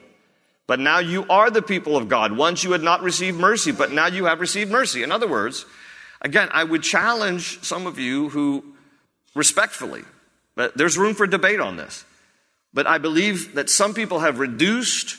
but 0.65 0.79
now 0.79 0.99
you 0.99 1.25
are 1.29 1.51
the 1.51 1.61
people 1.61 1.97
of 1.97 2.07
God. 2.07 2.31
Once 2.31 2.63
you 2.63 2.71
had 2.71 2.81
not 2.81 3.03
received 3.03 3.37
mercy, 3.37 3.73
but 3.73 3.91
now 3.91 4.07
you 4.07 4.25
have 4.25 4.39
received 4.39 4.71
mercy. 4.71 5.03
In 5.03 5.11
other 5.11 5.27
words, 5.27 5.65
again, 6.21 6.47
I 6.53 6.63
would 6.63 6.83
challenge 6.83 7.61
some 7.61 7.85
of 7.85 7.99
you 7.99 8.29
who 8.29 8.63
respectfully, 9.35 10.03
but 10.55 10.77
there's 10.77 10.97
room 10.97 11.15
for 11.15 11.27
debate 11.27 11.59
on 11.59 11.75
this. 11.75 12.05
But 12.73 12.87
I 12.87 12.97
believe 12.97 13.55
that 13.55 13.69
some 13.69 13.93
people 13.93 14.19
have 14.19 14.39
reduced 14.39 15.17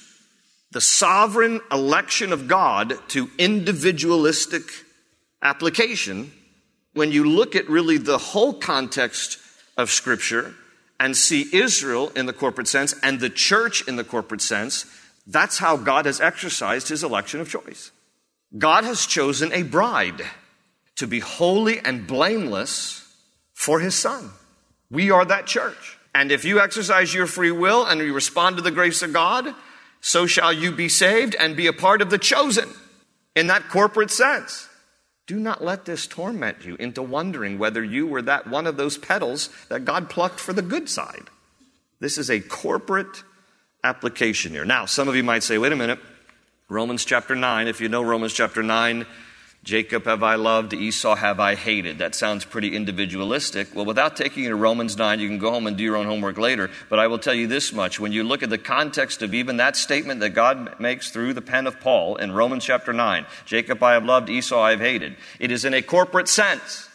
the 0.73 0.80
sovereign 0.80 1.61
election 1.70 2.32
of 2.32 2.49
God 2.49 2.99
to 3.08 3.30
individualistic 3.38 4.62
application 5.40 6.32
when 6.94 7.12
you 7.12 7.25
look 7.25 7.54
at 7.54 7.68
really 7.68 7.99
the 7.99 8.18
whole 8.18 8.54
context 8.54 9.38
of 9.76 9.90
Scripture 9.90 10.54
and 10.99 11.16
see 11.16 11.46
Israel 11.52 12.11
in 12.16 12.26
the 12.26 12.32
corporate 12.32 12.68
sense 12.68 12.94
and 13.02 13.20
the 13.20 13.30
church 13.30 13.87
in 13.87 13.96
the 13.96 14.04
corporate 14.04 14.40
sense, 14.40 14.87
that's 15.26 15.58
how 15.58 15.76
God 15.76 16.06
has 16.06 16.20
exercised 16.20 16.88
his 16.88 17.02
election 17.02 17.40
of 17.40 17.50
choice. 17.50 17.90
God 18.56 18.84
has 18.84 19.06
chosen 19.06 19.52
a 19.52 19.64
bride 19.64 20.23
to 20.96 21.06
be 21.06 21.18
holy 21.18 21.80
and 21.80 22.06
blameless 22.06 23.12
for 23.52 23.80
his 23.80 23.96
son. 23.96 24.30
We 24.90 25.11
are 25.11 25.25
that 25.25 25.46
church. 25.46 25.99
And 26.14 26.30
if 26.30 26.44
you 26.44 26.61
exercise 26.61 27.12
your 27.12 27.26
free 27.26 27.50
will 27.50 27.85
and 27.85 28.00
you 28.00 28.14
respond 28.14 28.56
to 28.56 28.62
the 28.62 28.71
grace 28.71 29.02
of 29.02 29.12
God, 29.12 29.52
so 30.00 30.26
shall 30.26 30.52
you 30.52 30.71
be 30.71 30.88
saved 30.88 31.35
and 31.35 31.56
be 31.56 31.66
a 31.66 31.73
part 31.73 32.00
of 32.00 32.11
the 32.11 32.18
chosen 32.18 32.68
in 33.35 33.49
that 33.49 33.68
corporate 33.68 34.11
sense. 34.11 34.68
Do 35.26 35.40
not 35.40 35.64
let 35.64 35.87
this 35.87 36.06
torment 36.06 36.64
you 36.64 36.76
into 36.76 37.02
wondering 37.02 37.59
whether 37.59 37.83
you 37.83 38.06
were 38.06 38.23
that 38.23 38.47
one 38.47 38.66
of 38.66 38.76
those 38.76 38.99
petals 38.99 39.49
that 39.68 39.85
God 39.85 40.11
plucked 40.11 40.38
for 40.38 40.52
the 40.52 40.62
good 40.62 40.88
side. 40.88 41.30
This 41.99 42.18
is 42.18 42.30
a 42.30 42.40
corporate 42.40 43.25
application 43.83 44.52
here. 44.52 44.64
Now, 44.64 44.85
some 44.85 45.09
of 45.09 45.16
you 45.16 45.25
might 45.25 45.42
say, 45.42 45.56
wait 45.56 45.73
a 45.73 45.76
minute, 45.76 45.99
Romans 46.68 47.04
chapter 47.04 47.35
9, 47.35 47.68
if 47.68 47.80
you 47.80 47.88
know 47.88 48.02
Romans 48.02 48.35
chapter 48.35 48.62
9, 48.62 49.06
Jacob 49.64 50.04
have 50.04 50.23
I 50.23 50.35
loved, 50.35 50.75
Esau 50.75 51.14
have 51.14 51.40
I 51.40 51.54
hated. 51.54 51.97
That 51.97 52.14
sounds 52.14 52.44
pretty 52.44 52.76
individualistic. 52.76 53.75
Well, 53.75 53.87
without 53.87 54.14
taking 54.14 54.42
you 54.42 54.50
to 54.50 54.56
Romans 54.56 54.99
9, 54.99 55.18
you 55.21 55.26
can 55.26 55.38
go 55.38 55.50
home 55.50 55.66
and 55.66 55.75
do 55.75 55.83
your 55.83 55.97
own 55.97 56.04
homework 56.04 56.37
later. 56.37 56.71
But 56.90 56.99
I 56.99 57.06
will 57.06 57.18
tell 57.18 57.33
you 57.33 57.47
this 57.47 57.73
much. 57.73 57.99
When 57.99 58.12
you 58.12 58.25
look 58.25 58.42
at 58.42 58.50
the 58.50 58.59
context 58.59 59.23
of 59.23 59.33
even 59.33 59.56
that 59.56 59.75
statement 59.75 60.21
that 60.21 60.30
God 60.30 60.78
makes 60.78 61.11
through 61.11 61.33
the 61.33 61.40
pen 61.40 61.66
of 61.66 61.80
Paul 61.80 62.16
in 62.16 62.33
Romans 62.33 62.62
chapter 62.62 62.92
9, 62.92 63.25
Jacob 63.47 63.83
I 63.83 63.94
have 63.94 64.04
loved, 64.04 64.28
Esau 64.28 64.61
I 64.61 64.73
have 64.73 64.80
hated, 64.80 65.16
it 65.40 65.50
is 65.50 65.64
in 65.64 65.73
a 65.73 65.80
corporate 65.80 66.28
sense. 66.28 66.90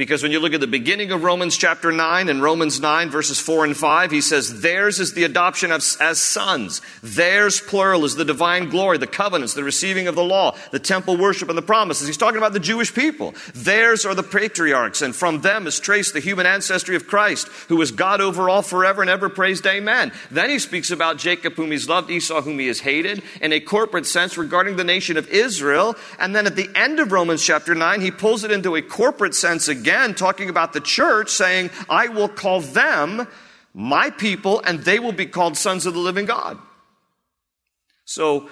Because 0.00 0.22
when 0.22 0.32
you 0.32 0.40
look 0.40 0.54
at 0.54 0.60
the 0.60 0.66
beginning 0.66 1.12
of 1.12 1.24
Romans 1.24 1.58
chapter 1.58 1.92
9 1.92 2.30
and 2.30 2.42
Romans 2.42 2.80
9 2.80 3.10
verses 3.10 3.38
4 3.38 3.66
and 3.66 3.76
5, 3.76 4.10
he 4.10 4.22
says, 4.22 4.62
Theirs 4.62 4.98
is 4.98 5.12
the 5.12 5.24
adoption 5.24 5.70
of, 5.70 5.84
as 6.00 6.18
sons. 6.18 6.80
Theirs, 7.02 7.60
plural, 7.60 8.06
is 8.06 8.14
the 8.14 8.24
divine 8.24 8.70
glory, 8.70 8.96
the 8.96 9.06
covenants, 9.06 9.52
the 9.52 9.62
receiving 9.62 10.08
of 10.08 10.14
the 10.14 10.24
law, 10.24 10.56
the 10.70 10.78
temple 10.78 11.18
worship, 11.18 11.50
and 11.50 11.58
the 11.58 11.60
promises. 11.60 12.06
He's 12.06 12.16
talking 12.16 12.38
about 12.38 12.54
the 12.54 12.60
Jewish 12.60 12.94
people. 12.94 13.34
Theirs 13.52 14.06
are 14.06 14.14
the 14.14 14.22
patriarchs, 14.22 15.02
and 15.02 15.14
from 15.14 15.42
them 15.42 15.66
is 15.66 15.78
traced 15.78 16.14
the 16.14 16.20
human 16.20 16.46
ancestry 16.46 16.96
of 16.96 17.06
Christ, 17.06 17.48
who 17.68 17.82
is 17.82 17.92
God 17.92 18.22
over 18.22 18.48
all 18.48 18.62
forever 18.62 19.02
and 19.02 19.10
ever 19.10 19.28
praised. 19.28 19.66
Amen. 19.66 20.12
Then 20.30 20.48
he 20.48 20.58
speaks 20.58 20.90
about 20.90 21.18
Jacob, 21.18 21.56
whom 21.56 21.72
he's 21.72 21.90
loved, 21.90 22.10
Esau, 22.10 22.40
whom 22.40 22.58
he 22.58 22.68
has 22.68 22.80
hated, 22.80 23.22
in 23.42 23.52
a 23.52 23.60
corporate 23.60 24.06
sense 24.06 24.38
regarding 24.38 24.76
the 24.76 24.82
nation 24.82 25.18
of 25.18 25.28
Israel. 25.28 25.94
And 26.18 26.34
then 26.34 26.46
at 26.46 26.56
the 26.56 26.70
end 26.74 27.00
of 27.00 27.12
Romans 27.12 27.44
chapter 27.44 27.74
9, 27.74 28.00
he 28.00 28.10
pulls 28.10 28.44
it 28.44 28.50
into 28.50 28.76
a 28.76 28.80
corporate 28.80 29.34
sense 29.34 29.68
again 29.68 29.89
again 29.90 30.14
talking 30.14 30.48
about 30.48 30.72
the 30.72 30.80
church, 30.80 31.30
saying, 31.30 31.70
I 31.88 32.08
will 32.08 32.28
call 32.28 32.60
them 32.60 33.26
my 33.74 34.10
people, 34.10 34.60
and 34.60 34.80
they 34.80 34.98
will 34.98 35.12
be 35.12 35.26
called 35.26 35.56
sons 35.56 35.84
of 35.84 35.94
the 35.94 36.00
living 36.00 36.26
God. 36.26 36.58
So, 38.04 38.48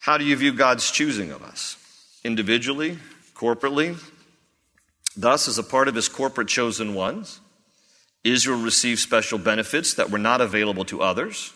how 0.00 0.18
do 0.18 0.24
you 0.24 0.34
view 0.36 0.52
God's 0.52 0.90
choosing 0.90 1.30
of 1.30 1.42
us? 1.42 1.76
Individually, 2.24 2.98
corporately? 3.34 3.98
Thus, 5.16 5.46
as 5.46 5.58
a 5.58 5.62
part 5.62 5.86
of 5.86 5.94
his 5.94 6.08
corporate 6.08 6.48
chosen 6.48 6.94
ones, 6.94 7.40
Israel 8.24 8.60
received 8.60 8.98
special 8.98 9.38
benefits 9.38 9.94
that 9.94 10.10
were 10.10 10.18
not 10.18 10.40
available 10.40 10.84
to 10.86 11.02
others. 11.02 11.52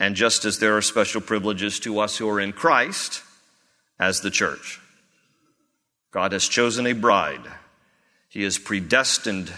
And 0.00 0.16
just 0.16 0.44
as 0.44 0.58
there 0.58 0.76
are 0.76 0.82
special 0.82 1.20
privileges 1.20 1.78
to 1.80 2.00
us 2.00 2.16
who 2.16 2.28
are 2.28 2.40
in 2.40 2.52
Christ 2.52 3.22
as 3.98 4.20
the 4.20 4.30
church. 4.30 4.80
God 6.10 6.32
has 6.32 6.48
chosen 6.48 6.86
a 6.86 6.92
bride. 6.92 7.46
He 8.28 8.42
has 8.42 8.58
predestined 8.58 9.52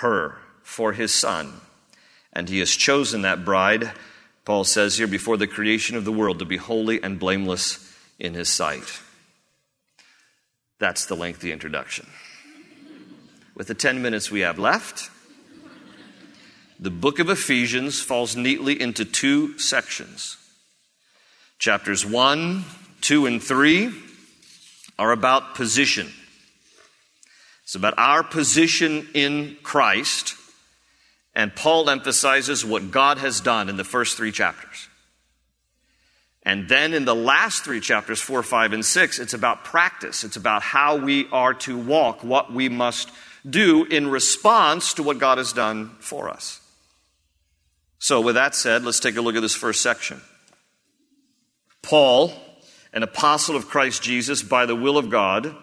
her 0.00 0.38
for 0.62 0.92
his 0.92 1.12
son. 1.12 1.60
And 2.32 2.48
he 2.48 2.58
has 2.58 2.70
chosen 2.70 3.22
that 3.22 3.44
bride, 3.44 3.92
Paul 4.44 4.64
says 4.64 4.98
here, 4.98 5.06
before 5.06 5.36
the 5.36 5.46
creation 5.46 5.96
of 5.96 6.04
the 6.04 6.12
world 6.12 6.38
to 6.40 6.44
be 6.44 6.56
holy 6.56 7.02
and 7.02 7.18
blameless 7.18 7.94
in 8.18 8.34
his 8.34 8.48
sight. 8.48 9.00
That's 10.78 11.06
the 11.06 11.14
lengthy 11.14 11.52
introduction. 11.52 12.06
With 13.54 13.68
the 13.68 13.74
10 13.74 14.02
minutes 14.02 14.30
we 14.30 14.40
have 14.40 14.58
left, 14.58 15.10
the 16.80 16.90
book 16.90 17.20
of 17.20 17.30
Ephesians 17.30 18.00
falls 18.00 18.34
neatly 18.34 18.80
into 18.80 19.04
two 19.04 19.56
sections. 19.58 20.36
Chapters 21.58 22.04
1, 22.04 22.64
2, 23.00 23.26
and 23.26 23.42
3 23.42 23.92
are 24.98 25.12
about 25.12 25.54
position. 25.54 26.12
It's 27.64 27.74
about 27.74 27.94
our 27.96 28.22
position 28.22 29.08
in 29.14 29.56
Christ. 29.62 30.34
And 31.34 31.54
Paul 31.54 31.90
emphasizes 31.90 32.64
what 32.64 32.90
God 32.90 33.18
has 33.18 33.40
done 33.40 33.68
in 33.68 33.76
the 33.76 33.84
first 33.84 34.16
three 34.16 34.32
chapters. 34.32 34.88
And 36.44 36.68
then 36.68 36.92
in 36.92 37.06
the 37.06 37.14
last 37.14 37.64
three 37.64 37.80
chapters, 37.80 38.20
four, 38.20 38.42
five, 38.42 38.72
and 38.72 38.84
six, 38.84 39.18
it's 39.18 39.32
about 39.32 39.64
practice. 39.64 40.24
It's 40.24 40.36
about 40.36 40.62
how 40.62 40.96
we 40.96 41.26
are 41.32 41.54
to 41.54 41.78
walk, 41.78 42.22
what 42.22 42.52
we 42.52 42.68
must 42.68 43.10
do 43.48 43.84
in 43.84 44.08
response 44.08 44.94
to 44.94 45.02
what 45.02 45.18
God 45.18 45.38
has 45.38 45.52
done 45.52 45.96
for 46.00 46.28
us. 46.28 46.60
So, 47.98 48.20
with 48.20 48.34
that 48.34 48.54
said, 48.54 48.84
let's 48.84 49.00
take 49.00 49.16
a 49.16 49.22
look 49.22 49.36
at 49.36 49.40
this 49.40 49.54
first 49.54 49.80
section. 49.80 50.20
Paul, 51.80 52.32
an 52.94 53.02
apostle 53.02 53.56
of 53.56 53.68
Christ 53.68 54.02
Jesus 54.02 54.42
by 54.42 54.64
the 54.64 54.76
will 54.76 54.96
of 54.96 55.10
God, 55.10 55.54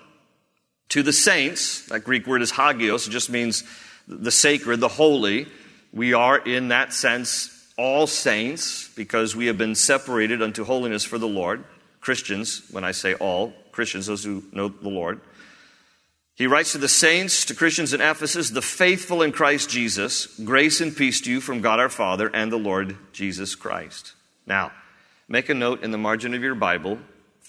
to 0.90 1.02
the 1.02 1.14
saints, 1.14 1.86
that 1.88 2.04
Greek 2.04 2.28
word 2.28 2.42
is 2.42 2.52
hagios, 2.52 3.08
it 3.08 3.12
just 3.12 3.30
means 3.30 3.64
the 4.08 4.32
sacred, 4.32 4.82
the 4.82 4.90
holy. 4.90 5.48
We 5.94 6.14
are, 6.14 6.38
in 6.38 6.68
that 6.68 6.94
sense, 6.94 7.72
all 7.78 8.06
saints 8.06 8.90
because 8.96 9.34
we 9.34 9.48
have 9.48 9.58
been 9.58 9.76
separated 9.76 10.42
unto 10.42 10.66
holiness 10.66 11.06
for 11.06 11.18
the 11.18 11.28
Lord. 11.28 11.64
Christians, 12.02 12.64
when 12.72 12.84
I 12.84 12.92
say 12.92 13.14
all, 13.14 13.54
Christians, 13.72 14.08
those 14.08 14.26
who 14.26 14.44
know 14.52 14.68
the 14.68 14.90
Lord. 14.90 15.22
He 16.36 16.48
writes 16.48 16.74
to 16.74 16.78
the 16.78 16.90
saints, 16.90 17.46
to 17.46 17.56
Christians 17.56 17.94
in 17.94 18.02
Ephesus, 18.02 18.50
the 18.50 18.62
faithful 18.62 19.22
in 19.22 19.32
Christ 19.32 19.70
Jesus, 19.70 20.26
grace 20.44 20.82
and 20.82 20.96
peace 20.96 21.22
to 21.22 21.32
you 21.32 21.40
from 21.40 21.62
God 21.62 21.80
our 21.80 21.90
Father 21.90 22.30
and 22.34 22.52
the 22.52 22.58
Lord 22.58 22.98
Jesus 23.14 23.56
Christ. 23.56 24.14
Now, 24.46 24.72
make 25.30 25.48
a 25.48 25.54
note 25.54 25.84
in 25.84 25.92
the 25.92 25.98
margin 25.98 26.34
of 26.34 26.42
your 26.42 26.56
Bible 26.56 27.00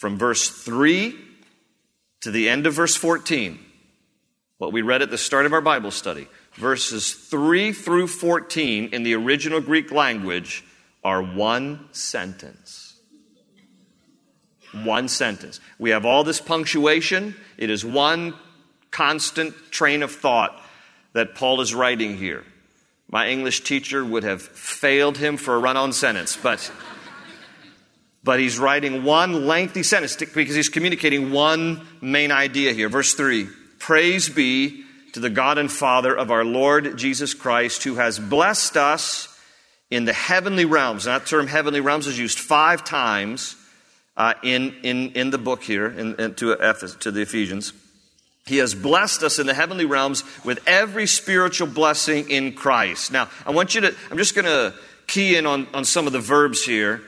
from 0.02 0.18
verse 0.18 0.50
3 0.50 1.16
to 2.22 2.32
the 2.32 2.48
end 2.48 2.66
of 2.66 2.74
verse 2.74 2.96
14. 2.96 3.56
What 4.58 4.72
we 4.72 4.82
read 4.82 5.00
at 5.00 5.12
the 5.12 5.16
start 5.16 5.46
of 5.46 5.52
our 5.52 5.60
Bible 5.60 5.92
study. 5.92 6.26
Verses 6.54 7.14
3 7.14 7.72
through 7.72 8.08
14 8.08 8.88
in 8.92 9.04
the 9.04 9.14
original 9.14 9.60
Greek 9.60 9.92
language 9.92 10.64
are 11.04 11.22
one 11.22 11.86
sentence. 11.92 12.96
One 14.72 15.06
sentence. 15.06 15.60
We 15.78 15.90
have 15.90 16.04
all 16.04 16.24
this 16.24 16.40
punctuation. 16.40 17.36
It 17.56 17.70
is 17.70 17.84
one 17.84 18.34
constant 18.90 19.54
train 19.70 20.02
of 20.02 20.10
thought 20.10 20.60
that 21.12 21.36
Paul 21.36 21.60
is 21.60 21.76
writing 21.76 22.16
here. 22.16 22.42
My 23.08 23.28
English 23.28 23.60
teacher 23.60 24.04
would 24.04 24.24
have 24.24 24.42
failed 24.42 25.18
him 25.18 25.36
for 25.36 25.54
a 25.54 25.60
run 25.60 25.76
on 25.76 25.92
sentence, 25.92 26.36
but, 26.36 26.72
but 28.24 28.38
he's 28.38 28.58
writing 28.58 29.04
one 29.04 29.46
lengthy 29.46 29.82
sentence 29.82 30.16
because 30.16 30.54
he's 30.54 30.68
communicating 30.68 31.32
one 31.32 31.86
main 32.00 32.30
idea 32.30 32.72
here. 32.72 32.88
Verse 32.88 33.14
3 33.14 33.48
Praise 33.78 34.28
be 34.28 34.84
to 35.12 35.20
the 35.20 35.30
God 35.30 35.58
and 35.58 35.70
Father 35.70 36.16
of 36.16 36.30
our 36.30 36.44
Lord 36.44 36.96
Jesus 36.96 37.34
Christ, 37.34 37.82
who 37.84 37.96
has 37.96 38.18
blessed 38.18 38.76
us 38.76 39.28
in 39.90 40.04
the 40.04 40.12
heavenly 40.12 40.64
realms. 40.64 41.06
And 41.06 41.20
that 41.20 41.26
term 41.26 41.46
heavenly 41.46 41.80
realms 41.80 42.06
is 42.06 42.18
used 42.18 42.38
five 42.38 42.84
times 42.84 43.56
uh, 44.16 44.34
in, 44.42 44.74
in, 44.82 45.10
in 45.12 45.30
the 45.30 45.38
book 45.38 45.62
here 45.62 45.86
in, 45.86 46.14
in, 46.18 46.34
to, 46.36 46.52
Ephes- 46.58 46.96
to 47.00 47.10
the 47.10 47.22
Ephesians. 47.22 47.72
He 48.46 48.56
has 48.58 48.74
blessed 48.74 49.22
us 49.22 49.38
in 49.38 49.46
the 49.46 49.54
heavenly 49.54 49.84
realms 49.84 50.24
with 50.44 50.60
every 50.66 51.06
spiritual 51.06 51.68
blessing 51.68 52.28
in 52.30 52.54
Christ. 52.54 53.12
Now, 53.12 53.28
I 53.46 53.50
want 53.52 53.74
you 53.74 53.82
to, 53.82 53.94
I'm 54.10 54.18
just 54.18 54.34
going 54.34 54.46
to 54.46 54.74
key 55.06 55.36
in 55.36 55.46
on, 55.46 55.68
on 55.74 55.84
some 55.84 56.06
of 56.06 56.12
the 56.12 56.20
verbs 56.20 56.64
here. 56.64 57.02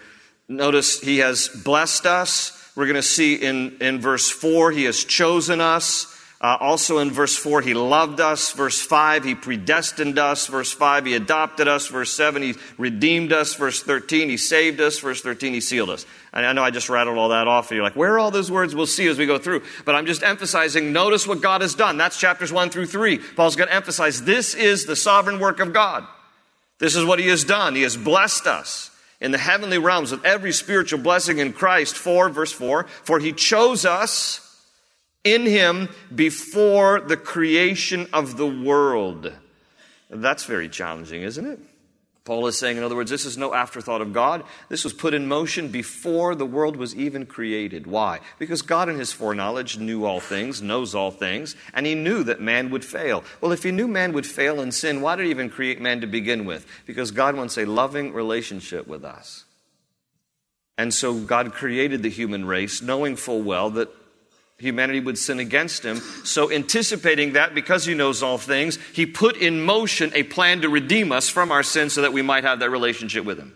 Notice 0.49 1.01
he 1.01 1.19
has 1.19 1.49
blessed 1.49 2.07
us. 2.07 2.61
We're 2.77 2.87
going 2.87 2.97
to 2.97 3.03
see 3.03 3.37
in, 3.37 3.79
in 3.81 4.01
verse 4.01 4.31
4, 4.31 4.73
he 4.73 4.85
has 4.85 5.05
chosen 5.05 5.61
us. 5.61 6.11
Uh, 6.41 6.59
also 6.61 6.99
in 6.99 7.11
verse 7.11 7.35
4, 7.35 7.63
he 7.63 7.73
loved 7.73 8.21
us. 8.21 8.53
Verse 8.53 8.79
5, 8.79 9.25
he 9.25 9.35
predestined 9.35 10.19
us. 10.19 10.47
Verse 10.47 10.71
5, 10.73 11.07
he 11.07 11.15
adopted 11.15 11.69
us. 11.69 11.87
Verse 11.87 12.13
7, 12.13 12.43
he 12.43 12.55
redeemed 12.77 13.33
us. 13.33 13.55
Verse 13.55 13.83
13, 13.83 14.29
he 14.29 14.37
saved 14.37 14.79
us. 14.79 14.99
Verse 14.99 15.23
13, 15.23 15.55
he 15.55 15.61
sealed 15.63 15.89
us. 15.89 16.05
And 16.35 16.45
I 16.45 16.53
know 16.53 16.63
I 16.63 16.71
just 16.71 16.91
rattled 16.91 17.17
all 17.17 17.31
that 17.31 17.49
off, 17.49 17.71
and 17.71 17.77
you're 17.77 17.85
like, 17.85 17.97
where 17.97 18.13
are 18.13 18.19
all 18.19 18.31
those 18.31 18.51
words? 18.51 18.75
We'll 18.75 18.87
see 18.87 19.07
as 19.07 19.17
we 19.17 19.25
go 19.25 19.39
through. 19.39 19.63
But 19.87 19.95
I'm 19.95 20.05
just 20.05 20.23
emphasizing, 20.23 20.93
notice 20.93 21.27
what 21.27 21.41
God 21.41 21.63
has 21.63 21.75
done. 21.75 21.97
That's 21.97 22.21
chapters 22.21 22.53
1 22.53 22.69
through 22.69 22.87
3. 22.87 23.19
Paul's 23.37 23.57
going 23.57 23.69
to 23.69 23.75
emphasize 23.75 24.25
this 24.25 24.55
is 24.55 24.85
the 24.85 24.97
sovereign 24.97 25.39
work 25.39 25.61
of 25.61 25.73
God. 25.73 26.05
This 26.79 26.95
is 26.95 27.07
what 27.07 27.21
he 27.21 27.29
has 27.29 27.45
done. 27.45 27.75
He 27.75 27.83
has 27.83 27.97
blessed 27.97 28.47
us 28.47 28.91
in 29.25 29.31
the 29.31 29.39
heavenly 29.39 29.79
realms 29.79 30.13
with 30.13 30.23
every 30.23 30.53
spiritual 30.53 31.01
blessing 31.01 31.39
in 31.39 31.55
Christ. 31.55 31.97
4, 31.97 32.29
verse 32.29 32.53
4, 32.53 32.85
for 32.85 33.19
he 33.19 33.33
chose 33.33 33.87
us 33.87 34.41
in 35.25 35.47
him 35.47 35.89
before 36.15 37.01
the 37.01 37.17
creation 37.17 38.07
of 38.13 38.37
the 38.37 38.47
world. 38.47 39.33
That's 40.11 40.45
very 40.45 40.69
challenging, 40.69 41.23
isn't 41.23 41.47
it? 41.47 41.59
Paul 42.25 42.47
is 42.47 42.57
saying, 42.59 42.79
in 42.79 42.83
other 42.83 42.97
words, 42.97 43.11
this 43.11 43.27
is 43.27 43.37
no 43.37 43.53
afterthought 43.53 44.01
of 44.01 44.15
God. 44.15 44.45
This 44.71 44.83
was 44.83 44.95
put 44.95 45.13
in 45.13 45.29
motion 45.29 45.69
before 45.69 46.35
the 46.35 46.47
world 46.47 46.77
was 46.77 46.97
even 46.97 47.27
created. 47.27 47.87
Why? 47.87 48.21
Because 48.39 48.63
God, 48.63 48.89
in 48.89 48.99
his 48.99 49.13
foreknowledge, 49.13 49.77
knew 49.77 50.07
all 50.07 50.21
things, 50.21 50.63
knows 50.63 50.95
all 50.95 51.11
things, 51.11 51.55
and 51.75 51.85
he 51.85 51.95
knew 51.95 52.25
that 52.25 52.41
man 52.41 52.71
would 52.71 52.85
fail. 52.85 53.25
Well, 53.43 53.53
if 53.53 53.63
he 53.63 53.73
knew 53.73 53.87
man 53.87 54.15
would 54.15 54.27
fail 54.27 54.59
and 54.59 54.73
sin, 54.73 55.03
why 55.03 55.17
did 55.17 55.27
he 55.27 55.31
even 55.31 55.51
create 55.51 55.83
man 55.83 56.01
to 56.01 56.07
begin 56.07 56.47
with? 56.47 56.67
Because 56.87 57.11
God 57.11 57.37
wants 57.37 57.59
a 57.59 57.67
loving 57.67 58.15
relationship 58.15 58.87
with 58.87 59.05
us. 59.05 59.45
And 60.79 60.95
so 60.95 61.21
God 61.21 61.53
created 61.53 62.03
the 62.03 62.09
human 62.09 62.47
race, 62.47 62.81
knowing 62.81 63.17
full 63.17 63.43
well 63.43 63.69
that 63.71 63.91
humanity 64.59 65.01
would 65.01 65.19
sin 65.19 65.41
against 65.41 65.85
him. 65.85 65.97
So, 66.25 66.51
anticipating 66.51 67.33
that, 67.33 67.55
because 67.55 67.85
he 67.85 67.95
knows 67.95 68.23
all 68.23 68.39
things, 68.39 68.79
he 68.93 69.07
put 69.07 69.37
in 69.37 69.61
motion 69.63 70.13
a 70.15 70.23
plan 70.23 70.63
to 70.63 70.69
redeem 70.69 71.13
us 71.13 71.29
from 71.29 71.51
our 71.51 71.63
sins 71.63 71.93
so 71.93 72.03
that 72.03 72.13
we 72.13 72.23
might 72.23 72.45
have 72.45 72.61
that 72.61 72.71
relationship 72.71 73.25
with 73.25 73.39
him. 73.39 73.55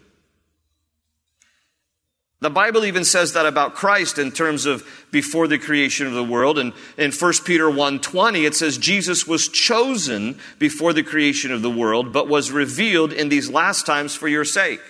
The 2.41 2.51
Bible 2.51 2.85
even 2.85 3.05
says 3.05 3.33
that 3.33 3.47
about 3.47 3.75
Christ 3.75 4.17
in 4.17 4.31
terms 4.31 4.65
of 4.65 4.87
before 5.11 5.49
the 5.49 5.59
creation 5.59 6.07
of 6.07 6.13
the 6.13 6.23
world. 6.23 6.57
And 6.57 6.73
in 6.97 7.11
1 7.11 7.33
Peter 7.45 7.65
1.20, 7.65 8.47
it 8.47 8.55
says, 8.55 8.79
Jesus 8.79 9.27
was 9.27 9.49
chosen 9.49 10.39
before 10.61 10.93
the 10.93 11.03
creation 11.03 11.51
of 11.51 11.63
the 11.63 11.71
world, 11.71 12.13
but 12.13 12.29
was 12.29 12.53
revealed 12.53 13.13
in 13.13 13.29
these 13.29 13.51
last 13.51 13.87
times 13.87 14.15
for 14.15 14.29
your 14.29 14.45
sake. 14.45 14.81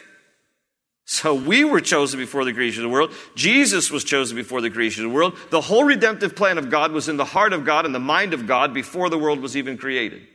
So 1.11 1.33
we 1.33 1.65
were 1.65 1.81
chosen 1.81 2.21
before 2.21 2.45
the 2.45 2.53
creation 2.53 2.85
of 2.85 2.91
the 2.91 2.93
world. 2.93 3.15
Jesus 3.35 3.91
was 3.91 4.05
chosen 4.05 4.37
before 4.37 4.61
the 4.61 4.69
creation 4.69 5.07
of 5.07 5.11
the 5.11 5.15
world. 5.17 5.39
The 5.49 5.63
whole 5.63 5.85
redemptive 5.85 6.37
plan 6.37 6.59
of 6.59 6.69
God 6.69 6.93
was 6.93 7.09
in 7.09 7.17
the 7.17 7.25
heart 7.25 7.55
of 7.55 7.65
God 7.65 7.87
and 7.87 7.95
the 7.95 7.99
mind 7.99 8.35
of 8.35 8.47
God 8.47 8.75
before 8.75 9.09
the 9.09 9.17
world 9.17 9.41
was 9.41 9.57
even 9.57 9.79
created. 9.79 10.27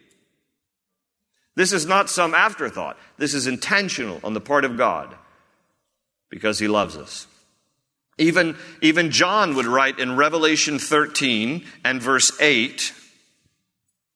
This 1.56 1.74
is 1.74 1.86
not 1.86 2.10
some 2.10 2.34
afterthought. 2.34 2.98
This 3.20 3.36
is 3.36 3.46
intentional 3.46 4.20
on 4.24 4.34
the 4.34 4.42
part 4.42 4.66
of 4.66 4.76
God 4.76 5.16
because 6.32 6.58
he 6.58 6.68
loves 6.68 6.98
us. 6.98 7.28
Even, 8.18 8.58
even 8.82 9.12
John 9.12 9.54
would 9.54 9.68
write 9.68 10.00
in 10.00 10.18
Revelation 10.18 10.80
13 10.80 11.66
and 11.86 12.02
verse 12.02 12.32
8, 12.42 12.92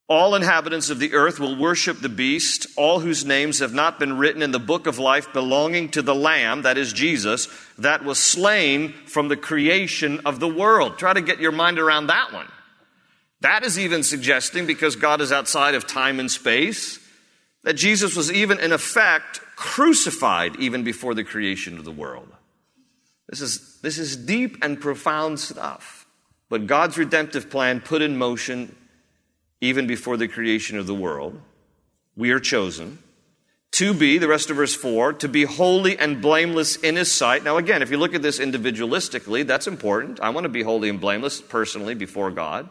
all 0.09 0.35
inhabitants 0.35 0.89
of 0.89 0.99
the 0.99 1.13
earth 1.13 1.37
will 1.37 1.57
worship 1.57 1.99
the 1.99 2.07
beast, 2.07 2.65
all 2.77 3.01
whose 3.01 3.25
names 3.25 3.59
have 3.59 3.73
not 3.73 3.99
been 3.99 4.17
written 4.17 4.41
in 4.41 4.51
the 4.51 4.59
book 4.59 4.87
of 4.87 4.99
life 4.99 5.33
belonging 5.33 5.89
to 5.89 6.01
the 6.01 6.15
Lamb, 6.15 6.61
that 6.61 6.77
is 6.77 6.93
Jesus, 6.93 7.49
that 7.77 8.05
was 8.05 8.17
slain 8.17 8.93
from 9.05 9.27
the 9.27 9.35
creation 9.35 10.21
of 10.25 10.39
the 10.39 10.47
world. 10.47 10.97
Try 10.97 11.13
to 11.13 11.21
get 11.21 11.41
your 11.41 11.51
mind 11.51 11.77
around 11.77 12.07
that 12.07 12.31
one. 12.31 12.47
That 13.41 13.63
is 13.63 13.77
even 13.77 14.01
suggesting, 14.01 14.65
because 14.65 14.95
God 14.95 15.19
is 15.19 15.31
outside 15.31 15.75
of 15.75 15.85
time 15.85 16.21
and 16.21 16.31
space, 16.31 16.99
that 17.63 17.73
Jesus 17.73 18.15
was 18.15 18.31
even 18.31 18.59
in 18.59 18.71
effect 18.71 19.41
crucified 19.57 20.55
even 20.55 20.83
before 20.83 21.13
the 21.15 21.23
creation 21.25 21.77
of 21.77 21.83
the 21.83 21.91
world. 21.91 22.29
This 23.27 23.41
is, 23.41 23.79
this 23.81 23.97
is 23.97 24.15
deep 24.15 24.63
and 24.63 24.79
profound 24.79 25.41
stuff. 25.41 26.07
But 26.49 26.65
God's 26.65 26.97
redemptive 26.97 27.49
plan 27.49 27.81
put 27.81 28.01
in 28.01 28.17
motion 28.17 28.73
even 29.61 29.87
before 29.87 30.17
the 30.17 30.27
creation 30.27 30.77
of 30.77 30.87
the 30.87 30.95
world. 30.95 31.39
We 32.15 32.31
are 32.31 32.39
chosen 32.39 32.99
to 33.71 33.93
be, 33.93 34.17
the 34.17 34.27
rest 34.27 34.49
of 34.49 34.55
verse 34.55 34.75
4, 34.75 35.13
to 35.13 35.27
be 35.27 35.43
holy 35.43 35.99
and 35.99 36.21
blameless 36.21 36.77
in 36.77 36.95
his 36.95 37.11
sight. 37.11 37.43
Now, 37.43 37.57
again, 37.57 37.81
if 37.81 37.91
you 37.91 37.97
look 37.97 38.15
at 38.15 38.21
this 38.21 38.39
individualistically, 38.39 39.45
that's 39.45 39.67
important. 39.67 40.19
I 40.19 40.29
want 40.29 40.45
to 40.45 40.49
be 40.49 40.63
holy 40.63 40.89
and 40.89 40.99
blameless 40.99 41.41
personally 41.41 41.93
before 41.93 42.31
God, 42.31 42.69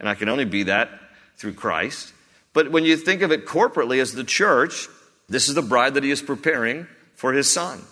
and 0.00 0.08
I 0.08 0.14
can 0.14 0.28
only 0.28 0.44
be 0.44 0.62
that 0.64 0.88
through 1.36 1.54
Christ. 1.54 2.12
But 2.52 2.70
when 2.70 2.84
you 2.84 2.96
think 2.96 3.22
of 3.22 3.32
it 3.32 3.46
corporately 3.46 4.00
as 4.00 4.12
the 4.12 4.24
church, 4.24 4.88
this 5.28 5.48
is 5.48 5.54
the 5.54 5.62
bride 5.62 5.94
that 5.94 6.04
he 6.04 6.10
is 6.10 6.22
preparing 6.22 6.86
for 7.14 7.32
his 7.32 7.52
son 7.52 7.82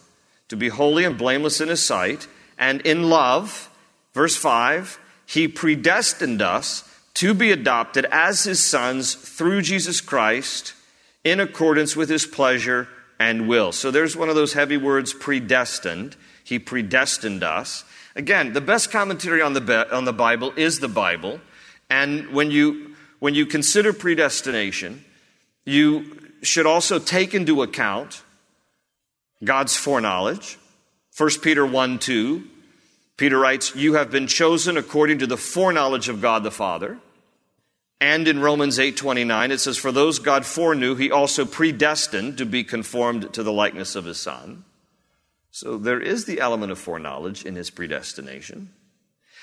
to 0.48 0.56
be 0.56 0.68
holy 0.68 1.04
and 1.04 1.18
blameless 1.18 1.60
in 1.60 1.68
his 1.68 1.82
sight, 1.82 2.28
and 2.58 2.80
in 2.82 3.10
love, 3.10 3.70
verse 4.12 4.36
5, 4.36 4.98
he 5.26 5.48
predestined 5.48 6.42
us 6.42 6.88
to 7.14 7.34
be 7.34 7.52
adopted 7.52 8.06
as 8.10 8.44
his 8.44 8.62
sons 8.62 9.14
through 9.14 9.62
Jesus 9.62 10.00
Christ 10.00 10.74
in 11.22 11.40
accordance 11.40 11.96
with 11.96 12.08
his 12.08 12.26
pleasure 12.26 12.88
and 13.18 13.48
will. 13.48 13.72
So 13.72 13.90
there's 13.90 14.16
one 14.16 14.28
of 14.28 14.34
those 14.34 14.52
heavy 14.52 14.76
words, 14.76 15.14
predestined. 15.14 16.16
He 16.42 16.58
predestined 16.58 17.42
us. 17.42 17.84
Again, 18.16 18.52
the 18.52 18.60
best 18.60 18.90
commentary 18.90 19.40
on 19.40 19.54
the, 19.54 19.94
on 19.94 20.04
the 20.04 20.12
Bible 20.12 20.52
is 20.56 20.80
the 20.80 20.88
Bible. 20.88 21.40
And 21.88 22.30
when 22.30 22.50
you, 22.50 22.94
when 23.20 23.34
you 23.34 23.46
consider 23.46 23.92
predestination, 23.92 25.04
you 25.64 26.18
should 26.42 26.66
also 26.66 26.98
take 26.98 27.34
into 27.34 27.62
account 27.62 28.22
God's 29.42 29.76
foreknowledge. 29.76 30.58
1 31.16 31.30
Peter 31.42 31.64
1 31.64 31.98
2, 31.98 32.44
Peter 33.16 33.38
writes, 33.38 33.74
You 33.74 33.94
have 33.94 34.10
been 34.10 34.26
chosen 34.26 34.76
according 34.76 35.18
to 35.20 35.26
the 35.26 35.36
foreknowledge 35.36 36.08
of 36.08 36.20
God 36.20 36.42
the 36.42 36.50
Father. 36.50 36.98
And 38.00 38.28
in 38.28 38.40
Romans 38.40 38.78
8:29 38.78 39.50
it 39.50 39.60
says 39.60 39.76
for 39.76 39.92
those 39.92 40.18
God 40.18 40.44
foreknew 40.44 40.94
he 40.94 41.10
also 41.10 41.44
predestined 41.44 42.38
to 42.38 42.46
be 42.46 42.64
conformed 42.64 43.32
to 43.34 43.42
the 43.42 43.52
likeness 43.52 43.94
of 43.94 44.04
his 44.04 44.20
son. 44.20 44.64
So 45.50 45.78
there 45.78 46.00
is 46.00 46.24
the 46.24 46.40
element 46.40 46.72
of 46.72 46.78
foreknowledge 46.78 47.44
in 47.44 47.54
his 47.54 47.70
predestination. 47.70 48.70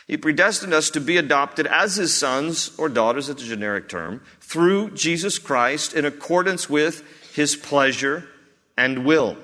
He 0.07 0.17
predestined 0.17 0.73
us 0.73 0.89
to 0.89 0.99
be 0.99 1.15
adopted 1.15 1.67
as 1.67 1.95
his 1.95 2.13
sons 2.13 2.71
or 2.77 2.89
daughters, 2.89 3.29
it's 3.29 3.43
a 3.43 3.45
generic 3.45 3.87
term, 3.87 4.21
through 4.41 4.91
Jesus 4.91 5.39
Christ 5.39 5.93
in 5.93 6.03
accordance 6.03 6.69
with 6.69 7.03
his 7.33 7.55
pleasure 7.55 8.27
and 8.77 9.05
will. 9.05 9.37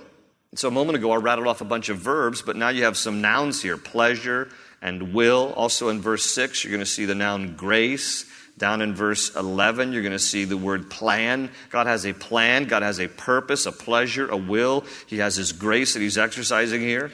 So 0.56 0.68
a 0.68 0.72
moment 0.72 0.98
ago 0.98 1.12
I 1.12 1.18
rattled 1.18 1.48
off 1.48 1.62
a 1.62 1.66
bunch 1.66 1.90
of 1.90 2.00
verbs, 2.00 2.42
but 2.42 2.56
now 2.56 2.70
you 2.70 2.84
have 2.84 2.98
some 2.98 3.22
nouns 3.22 3.62
here 3.62 3.78
pleasure 3.78 4.50
and 4.82 5.14
will. 5.14 5.54
Also 5.56 5.90
in 5.90 6.02
verse 6.02 6.26
6, 6.26 6.64
you're 6.64 6.72
going 6.72 6.80
to 6.80 6.86
see 6.86 7.06
the 7.06 7.16
noun 7.16 7.56
grace. 7.56 8.26
Down 8.58 8.82
in 8.82 8.96
verse 8.96 9.36
11, 9.36 9.94
you're 9.94 10.02
going 10.02 10.14
to 10.14 10.20
see 10.20 10.44
the 10.44 10.58
word 10.58 10.90
plan. 10.90 11.52
God 11.70 11.86
has 11.86 12.06
a 12.06 12.14
plan, 12.14 12.66
God 12.66 12.82
has 12.82 13.00
a 13.00 13.08
purpose, 13.08 13.68
a 13.68 13.72
pleasure, 13.72 14.28
a 14.30 14.38
will. 14.38 14.84
He 15.06 15.18
has 15.18 15.36
His 15.36 15.52
grace 15.52 15.94
that 15.94 16.02
He's 16.02 16.18
exercising 16.18 16.82
here. 16.82 17.12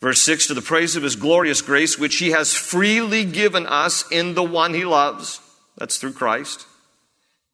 Verse 0.00 0.22
6 0.22 0.46
To 0.46 0.54
the 0.54 0.62
praise 0.62 0.96
of 0.96 1.02
His 1.02 1.16
glorious 1.16 1.60
grace, 1.60 1.98
which 1.98 2.16
He 2.16 2.30
has 2.30 2.54
freely 2.54 3.26
given 3.26 3.66
us 3.66 4.10
in 4.10 4.34
the 4.34 4.42
one 4.42 4.72
He 4.72 4.86
loves. 4.86 5.40
That's 5.76 5.98
through 5.98 6.14
Christ. 6.14 6.66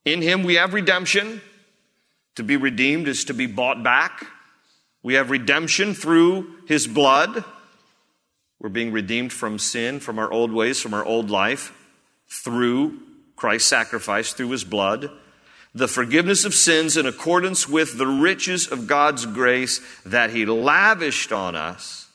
In 0.05 0.23
Him 0.23 0.45
we 0.45 0.55
have 0.55 0.73
redemption. 0.73 1.41
To 2.37 2.45
be 2.45 2.57
redeemed 2.57 3.09
is 3.09 3.25
to 3.25 3.35
be 3.35 3.47
bought 3.47 3.83
back. 3.83 4.27
We 5.03 5.15
have 5.15 5.31
redemption 5.31 5.93
through 5.93 6.55
His 6.69 6.87
blood. 6.87 7.45
We're 8.61 8.69
being 8.69 8.93
redeemed 8.93 9.33
from 9.33 9.59
sin, 9.59 9.99
from 9.99 10.21
our 10.21 10.31
old 10.31 10.53
ways, 10.53 10.81
from 10.81 10.95
our 10.95 11.05
old 11.05 11.31
life 11.31 11.73
through 12.29 13.01
Christ's 13.37 13.69
sacrifice, 13.69 14.33
through 14.33 14.51
his 14.51 14.65
blood, 14.65 15.11
the 15.75 15.89
forgiveness 15.89 16.45
of 16.45 16.55
sins 16.55 16.97
in 16.97 17.05
accordance 17.05 17.69
with 17.69 17.99
the 17.99 18.07
riches 18.07 18.67
of 18.67 18.87
God's 18.87 19.27
grace 19.27 19.81
that 20.07 20.31
he 20.31 20.47
lavished 20.47 21.33
on 21.33 21.55
us 21.55 22.09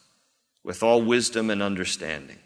with 0.63 0.81
all 0.81 1.01
wisdom 1.01 1.49
and 1.49 1.61
understanding. 1.61 2.39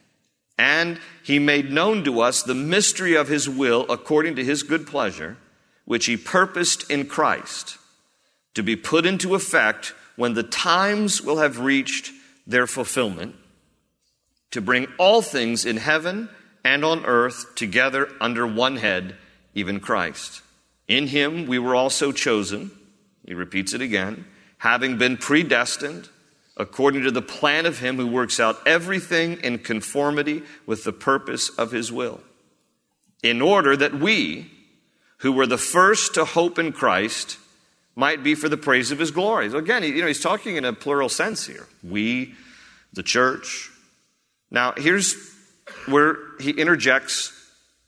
And 0.58 1.00
he 1.24 1.40
made 1.40 1.72
known 1.72 2.04
to 2.04 2.22
us 2.22 2.44
the 2.44 2.54
mystery 2.54 3.16
of 3.16 3.28
his 3.28 3.50
will 3.50 3.86
according 3.90 4.36
to 4.36 4.44
his 4.44 4.64
good 4.64 4.88
pleasure, 4.88 5.38
which 5.86 6.06
he 6.06 6.18
purposed 6.18 6.90
in 6.90 7.08
Christ 7.08 7.78
to 8.54 8.64
be 8.64 8.76
put 8.76 9.06
into 9.06 9.36
effect 9.36 9.94
when 10.16 10.34
the 10.34 10.44
times 10.44 11.22
will 11.22 11.38
have 11.38 11.60
reached 11.60 12.12
their 12.48 12.68
fulfillment, 12.68 13.36
to 14.52 14.62
bring 14.62 14.88
all 14.98 15.22
things 15.22 15.66
in 15.66 15.78
heaven 15.78 16.30
and 16.66 16.84
on 16.84 17.06
earth 17.06 17.56
together 17.56 18.10
under 18.20 18.46
one 18.46 18.78
head, 18.78 19.16
even 19.54 19.80
Christ. 19.80 20.42
In 20.88 21.08
him 21.08 21.46
we 21.46 21.60
were 21.60 21.76
also 21.76 22.12
chosen, 22.12 22.72
he 23.26 23.34
repeats 23.34 23.74
it 23.74 23.82
again, 23.82 24.26
having 24.58 24.98
been 24.98 25.16
predestined 25.16 26.10
according 26.58 27.04
to 27.04 27.12
the 27.12 27.22
plan 27.22 27.66
of 27.66 27.80
him 27.80 27.98
who 27.98 28.08
works 28.08 28.40
out 28.40 28.58
everything 28.66 29.40
in 29.44 29.60
conformity 29.60 30.42
with 30.66 30.84
the 30.84 30.94
purpose 30.94 31.50
of 31.50 31.72
his 31.72 31.92
will, 31.92 32.22
in 33.22 33.42
order 33.42 33.78
that 33.78 33.94
we, 33.94 34.50
who 35.18 35.32
were 35.32 35.48
the 35.48 35.58
first 35.58 36.14
to 36.16 36.26
hope 36.26 36.58
in 36.58 36.72
Christ, 36.72 37.38
might 37.96 38.24
be 38.24 38.36
for 38.36 38.50
the 38.50 38.58
praise 38.58 38.92
of 38.92 39.00
his 39.00 39.12
glory. 39.12 39.50
So 39.50 39.58
again, 39.58 39.84
you 39.84 40.02
know, 40.02 40.08
he's 40.08 40.22
talking 40.22 40.56
in 40.56 40.66
a 40.66 40.74
plural 40.74 41.10
sense 41.10 41.46
here. 41.46 41.68
We, 41.84 42.34
the 42.94 43.04
church. 43.04 43.70
Now, 44.50 44.74
here's 44.78 45.35
where 45.88 46.18
he 46.40 46.52
interjects 46.52 47.32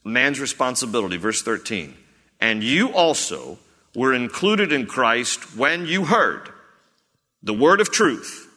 man's 0.03 0.39
responsibility, 0.39 1.17
verse 1.17 1.41
13. 1.41 1.95
And 2.39 2.63
you 2.63 2.93
also 2.93 3.57
were 3.95 4.13
included 4.13 4.71
in 4.71 4.85
Christ 4.85 5.57
when 5.57 5.85
you 5.85 6.05
heard 6.05 6.49
the 7.43 7.53
word 7.53 7.81
of 7.81 7.91
truth, 7.91 8.47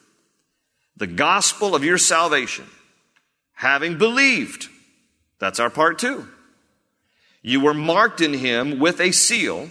the 0.97 1.07
gospel 1.07 1.75
of 1.75 1.85
your 1.85 1.99
salvation, 1.99 2.67
having 3.55 3.99
believed. 3.99 4.69
That's 5.39 5.61
our 5.61 5.71
part 5.71 5.99
two. 5.99 6.29
You 7.43 7.61
were 7.61 7.75
marked 7.75 8.21
in 8.21 8.35
him 8.35 8.79
with 8.79 9.01
a 9.01 9.13
seal, 9.13 9.71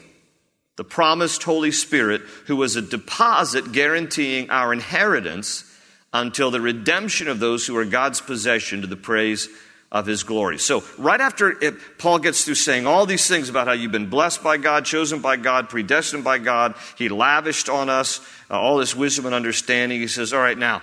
the 0.76 0.84
promised 0.84 1.44
Holy 1.44 1.72
Spirit, 1.72 2.22
who 2.48 2.56
was 2.56 2.76
a 2.76 2.82
deposit 2.82 3.72
guaranteeing 3.72 4.50
our 4.50 4.74
inheritance 4.74 5.69
until 6.14 6.52
the 6.52 6.62
redemption 6.62 7.28
of 7.28 7.40
those 7.40 7.68
who 7.68 7.78
are 7.78 7.86
God's 7.86 8.22
possession 8.22 8.82
to 8.82 8.88
the 8.88 8.98
praise 8.98 9.48
of 9.92 10.06
his 10.06 10.24
glory. 10.24 10.60
So, 10.60 10.84
right 10.98 11.20
after 11.20 11.50
it, 11.64 11.76
Paul 11.98 12.20
gets 12.20 12.46
through 12.46 12.56
saying 12.56 12.86
all 12.86 13.06
these 13.06 13.28
things 13.28 13.50
about 13.50 13.68
how 13.68 13.74
you've 13.74 13.92
been 13.92 14.10
blessed 14.10 14.44
by 14.44 14.58
God, 14.58 14.86
chosen 14.86 15.20
by 15.20 15.36
God, 15.36 15.70
predestined 15.70 16.24
by 16.24 16.38
God, 16.38 16.76
he 16.98 17.10
lavished 17.10 17.70
on 17.70 17.90
us 17.90 18.22
uh, 18.52 18.60
all 18.60 18.78
this 18.78 18.96
wisdom 18.96 19.26
and 19.26 19.34
understanding. 19.34 20.00
He 20.00 20.08
says, 20.08 20.32
All 20.32 20.40
right, 20.40 20.58
now, 20.58 20.82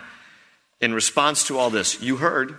in 0.80 0.92
response 0.92 1.46
to 1.46 1.58
all 1.58 1.70
this, 1.70 2.02
you 2.02 2.16
heard, 2.16 2.58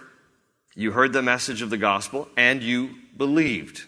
you 0.74 0.92
heard 0.92 1.12
the 1.12 1.22
message 1.22 1.62
of 1.62 1.70
the 1.70 1.78
gospel, 1.78 2.30
and 2.38 2.64
you 2.64 2.92
believed. 3.18 3.84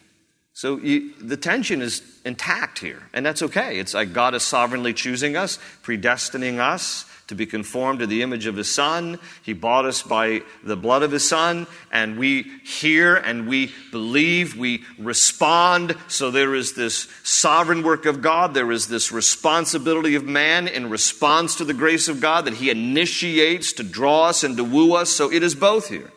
So 0.53 0.77
you, 0.77 1.13
the 1.21 1.37
tension 1.37 1.81
is 1.81 2.01
intact 2.25 2.79
here, 2.79 3.01
and 3.13 3.25
that's 3.25 3.41
okay. 3.43 3.79
It's 3.79 3.93
like 3.93 4.11
God 4.11 4.35
is 4.35 4.43
sovereignly 4.43 4.93
choosing 4.93 5.37
us, 5.37 5.57
predestining 5.83 6.59
us 6.59 7.05
to 7.29 7.35
be 7.35 7.45
conformed 7.45 7.99
to 7.99 8.07
the 8.07 8.23
image 8.23 8.47
of 8.47 8.57
his 8.57 8.73
son. 8.73 9.19
He 9.43 9.53
bought 9.53 9.85
us 9.85 10.01
by 10.01 10.41
the 10.63 10.75
blood 10.75 11.03
of 11.03 11.11
his 11.11 11.27
son, 11.27 11.67
and 11.91 12.17
we 12.17 12.43
hear 12.63 13.15
and 13.15 13.47
we 13.47 13.71
believe, 13.91 14.57
we 14.57 14.83
respond. 14.97 15.95
So 16.07 16.31
there 16.31 16.55
is 16.55 16.73
this 16.73 17.07
sovereign 17.23 17.83
work 17.83 18.07
of 18.07 18.23
God. 18.23 18.55
There 18.55 18.71
is 18.71 18.87
this 18.87 19.11
responsibility 19.11 20.15
of 20.15 20.25
man 20.25 20.67
in 20.67 20.89
response 20.89 21.55
to 21.57 21.65
the 21.65 21.73
grace 21.73 22.07
of 22.07 22.19
God 22.19 22.45
that 22.45 22.55
he 22.55 22.71
initiates 22.71 23.73
to 23.73 23.83
draw 23.83 24.25
us 24.25 24.43
and 24.43 24.57
to 24.57 24.63
woo 24.63 24.95
us. 24.95 25.11
So 25.11 25.31
it 25.31 25.43
is 25.43 25.53
both 25.53 25.89
here. 25.89 26.11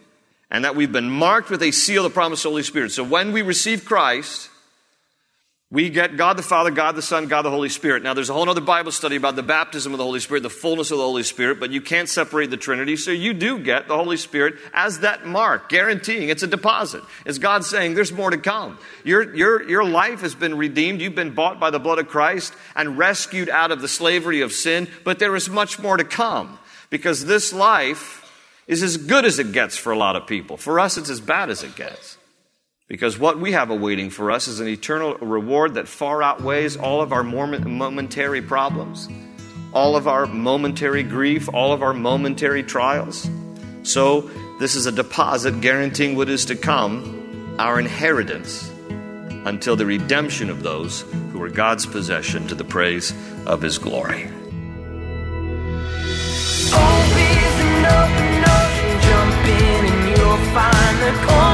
And 0.50 0.64
that 0.64 0.76
we've 0.76 0.92
been 0.92 1.10
marked 1.10 1.50
with 1.50 1.62
a 1.62 1.72
seal 1.72 2.06
of 2.06 2.12
the 2.12 2.14
promised 2.14 2.42
Holy 2.42 2.62
Spirit. 2.62 2.92
So 2.92 3.04
when 3.04 3.32
we 3.32 3.42
receive 3.42 3.84
Christ, 3.84 4.48
we 5.72 5.88
get 5.88 6.18
God 6.18 6.36
the 6.36 6.42
Father, 6.42 6.70
God 6.70 6.96
the 6.96 7.02
Son, 7.02 7.28
God 7.28 7.42
the 7.42 7.50
Holy 7.50 7.70
Spirit. 7.70 8.02
Now, 8.02 8.12
there's 8.12 8.28
a 8.28 8.34
whole 8.34 8.46
other 8.46 8.60
Bible 8.60 8.92
study 8.92 9.16
about 9.16 9.36
the 9.36 9.42
baptism 9.42 9.92
of 9.92 9.98
the 9.98 10.04
Holy 10.04 10.20
Spirit, 10.20 10.42
the 10.42 10.50
fullness 10.50 10.90
of 10.90 10.98
the 10.98 11.02
Holy 11.02 11.22
Spirit, 11.22 11.58
but 11.58 11.70
you 11.70 11.80
can't 11.80 12.10
separate 12.10 12.50
the 12.50 12.58
Trinity, 12.58 12.94
so 12.94 13.10
you 13.10 13.32
do 13.32 13.58
get 13.58 13.88
the 13.88 13.96
Holy 13.96 14.18
Spirit 14.18 14.56
as 14.74 14.98
that 14.98 15.26
mark, 15.26 15.70
guaranteeing 15.70 16.28
it's 16.28 16.42
a 16.42 16.46
deposit. 16.46 17.02
It's 17.24 17.38
God 17.38 17.64
saying 17.64 17.94
there's 17.94 18.12
more 18.12 18.28
to 18.28 18.36
come. 18.36 18.78
Your, 19.02 19.34
your, 19.34 19.66
your 19.66 19.82
life 19.82 20.20
has 20.20 20.34
been 20.34 20.58
redeemed. 20.58 21.00
You've 21.00 21.14
been 21.14 21.34
bought 21.34 21.58
by 21.58 21.70
the 21.70 21.80
blood 21.80 21.98
of 21.98 22.06
Christ 22.06 22.52
and 22.76 22.98
rescued 22.98 23.48
out 23.48 23.72
of 23.72 23.80
the 23.80 23.88
slavery 23.88 24.42
of 24.42 24.52
sin, 24.52 24.88
but 25.04 25.18
there 25.20 25.34
is 25.34 25.48
much 25.48 25.78
more 25.78 25.96
to 25.96 26.04
come 26.04 26.58
because 26.90 27.24
this 27.24 27.50
life 27.50 28.30
is 28.66 28.82
as 28.82 28.98
good 28.98 29.24
as 29.24 29.38
it 29.38 29.52
gets 29.52 29.78
for 29.78 29.90
a 29.90 29.96
lot 29.96 30.16
of 30.16 30.26
people. 30.26 30.58
For 30.58 30.78
us, 30.78 30.98
it's 30.98 31.08
as 31.08 31.22
bad 31.22 31.48
as 31.48 31.62
it 31.62 31.74
gets. 31.76 32.18
Because 32.92 33.18
what 33.18 33.38
we 33.38 33.52
have 33.52 33.70
awaiting 33.70 34.10
for 34.10 34.30
us 34.30 34.48
is 34.48 34.60
an 34.60 34.68
eternal 34.68 35.14
reward 35.14 35.72
that 35.76 35.88
far 35.88 36.22
outweighs 36.22 36.76
all 36.76 37.00
of 37.00 37.10
our 37.10 37.22
momentary 37.22 38.42
problems, 38.42 39.08
all 39.72 39.96
of 39.96 40.06
our 40.06 40.26
momentary 40.26 41.02
grief, 41.02 41.48
all 41.54 41.72
of 41.72 41.82
our 41.82 41.94
momentary 41.94 42.62
trials. 42.62 43.30
So, 43.82 44.30
this 44.60 44.74
is 44.74 44.84
a 44.84 44.92
deposit 44.92 45.62
guaranteeing 45.62 46.16
what 46.16 46.28
is 46.28 46.44
to 46.44 46.54
come, 46.54 47.56
our 47.58 47.80
inheritance, 47.80 48.70
until 49.46 49.74
the 49.74 49.86
redemption 49.86 50.50
of 50.50 50.62
those 50.62 51.00
who 51.32 51.42
are 51.42 51.48
God's 51.48 51.86
possession 51.86 52.46
to 52.48 52.54
the 52.54 52.62
praise 52.62 53.14
of 53.46 53.62
His 53.62 53.78
glory. 53.78 54.28
find 60.54 60.98
the 61.00 61.26
cornerstones 61.26 61.51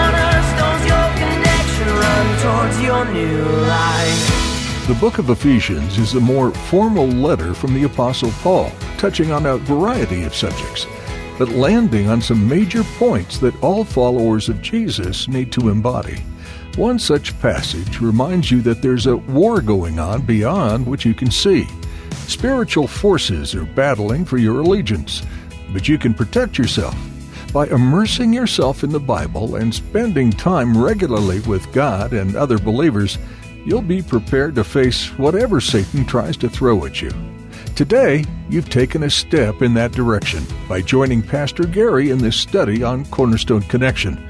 new 3.04 3.42
life. 3.66 4.86
The 4.86 4.94
book 5.00 5.18
of 5.18 5.30
Ephesians 5.30 5.98
is 5.98 6.14
a 6.14 6.20
more 6.20 6.50
formal 6.50 7.06
letter 7.06 7.54
from 7.54 7.74
the 7.74 7.84
Apostle 7.84 8.30
Paul, 8.42 8.72
touching 8.96 9.30
on 9.30 9.46
a 9.46 9.58
variety 9.58 10.24
of 10.24 10.34
subjects, 10.34 10.86
but 11.38 11.50
landing 11.50 12.08
on 12.08 12.20
some 12.20 12.48
major 12.48 12.82
points 12.98 13.38
that 13.38 13.62
all 13.62 13.84
followers 13.84 14.48
of 14.48 14.62
Jesus 14.62 15.28
need 15.28 15.52
to 15.52 15.68
embody. 15.68 16.22
One 16.76 16.98
such 16.98 17.38
passage 17.40 18.00
reminds 18.00 18.50
you 18.50 18.62
that 18.62 18.82
there's 18.82 19.06
a 19.06 19.16
war 19.16 19.60
going 19.60 19.98
on 19.98 20.22
beyond 20.22 20.86
what 20.86 21.04
you 21.04 21.14
can 21.14 21.30
see. 21.30 21.66
Spiritual 22.26 22.86
forces 22.86 23.54
are 23.54 23.64
battling 23.64 24.24
for 24.24 24.38
your 24.38 24.60
allegiance, 24.60 25.22
but 25.72 25.88
you 25.88 25.98
can 25.98 26.14
protect 26.14 26.56
yourself 26.56 26.96
by 27.52 27.66
immersing 27.68 28.32
yourself 28.32 28.84
in 28.84 28.90
the 28.90 29.00
Bible 29.00 29.56
and 29.56 29.74
spending 29.74 30.30
time 30.30 30.76
regularly 30.76 31.40
with 31.40 31.72
God 31.72 32.12
and 32.12 32.36
other 32.36 32.58
believers, 32.58 33.18
you'll 33.64 33.82
be 33.82 34.02
prepared 34.02 34.54
to 34.54 34.64
face 34.64 35.06
whatever 35.18 35.60
Satan 35.60 36.04
tries 36.04 36.36
to 36.38 36.48
throw 36.48 36.84
at 36.84 37.00
you. 37.00 37.10
Today, 37.74 38.24
you've 38.50 38.68
taken 38.68 39.04
a 39.04 39.10
step 39.10 39.62
in 39.62 39.72
that 39.74 39.92
direction 39.92 40.44
by 40.68 40.82
joining 40.82 41.22
Pastor 41.22 41.64
Gary 41.64 42.10
in 42.10 42.18
this 42.18 42.36
study 42.36 42.82
on 42.82 43.04
Cornerstone 43.06 43.62
Connection. 43.62 44.28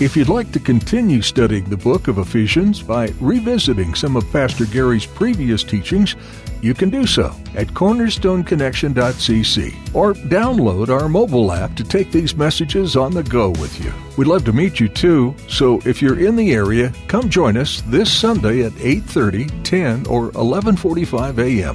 If 0.00 0.16
you'd 0.16 0.28
like 0.28 0.52
to 0.52 0.60
continue 0.60 1.22
studying 1.22 1.64
the 1.64 1.76
book 1.76 2.08
of 2.08 2.18
Ephesians 2.18 2.82
by 2.82 3.12
revisiting 3.20 3.94
some 3.94 4.16
of 4.16 4.30
Pastor 4.32 4.64
Gary's 4.66 5.06
previous 5.06 5.62
teachings, 5.62 6.16
you 6.62 6.74
can 6.74 6.90
do 6.90 7.06
so 7.06 7.34
at 7.54 7.68
cornerstoneconnection.cc 7.68 9.94
or 9.94 10.14
download 10.14 10.88
our 10.88 11.08
mobile 11.08 11.52
app 11.52 11.76
to 11.76 11.84
take 11.84 12.10
these 12.12 12.36
messages 12.36 12.96
on 12.96 13.12
the 13.12 13.22
go 13.22 13.50
with 13.50 13.84
you. 13.84 13.92
We'd 14.16 14.28
love 14.28 14.44
to 14.44 14.52
meet 14.52 14.80
you 14.80 14.88
too, 14.88 15.34
so 15.48 15.80
if 15.84 16.02
you're 16.02 16.18
in 16.18 16.34
the 16.36 16.52
area, 16.52 16.92
come 17.08 17.28
join 17.28 17.56
us 17.56 17.82
this 17.86 18.12
Sunday 18.12 18.64
at 18.64 18.72
8:30, 18.72 19.64
10 19.64 20.06
or 20.06 20.30
11:45 20.32 21.38
a.m 21.38 21.74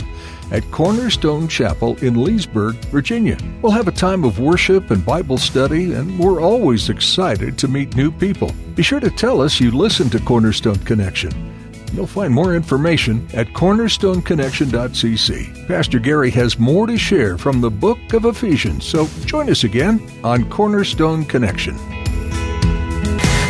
at 0.51 0.69
Cornerstone 0.71 1.47
Chapel 1.47 1.95
in 1.97 2.23
Leesburg, 2.23 2.75
Virginia. 2.85 3.37
We'll 3.61 3.71
have 3.71 3.87
a 3.87 3.91
time 3.91 4.23
of 4.23 4.39
worship 4.39 4.91
and 4.91 5.05
Bible 5.05 5.37
study, 5.37 5.93
and 5.93 6.19
we're 6.19 6.41
always 6.41 6.89
excited 6.89 7.57
to 7.57 7.67
meet 7.67 7.95
new 7.95 8.11
people. 8.11 8.53
Be 8.75 8.83
sure 8.83 8.99
to 8.99 9.09
tell 9.09 9.41
us 9.41 9.59
you 9.59 9.71
listen 9.71 10.09
to 10.11 10.19
Cornerstone 10.19 10.79
Connection. 10.79 11.54
You'll 11.95 12.07
find 12.07 12.33
more 12.33 12.53
information 12.53 13.25
at 13.33 13.47
cornerstoneconnection.cc. 13.47 15.67
Pastor 15.67 15.99
Gary 15.99 16.31
has 16.31 16.59
more 16.59 16.87
to 16.87 16.97
share 16.97 17.37
from 17.37 17.61
the 17.61 17.71
book 17.71 18.13
of 18.13 18.25
Ephesians, 18.25 18.85
so 18.85 19.07
join 19.25 19.49
us 19.49 19.63
again 19.63 20.01
on 20.23 20.49
Cornerstone 20.49 21.23
Connection. 21.25 21.75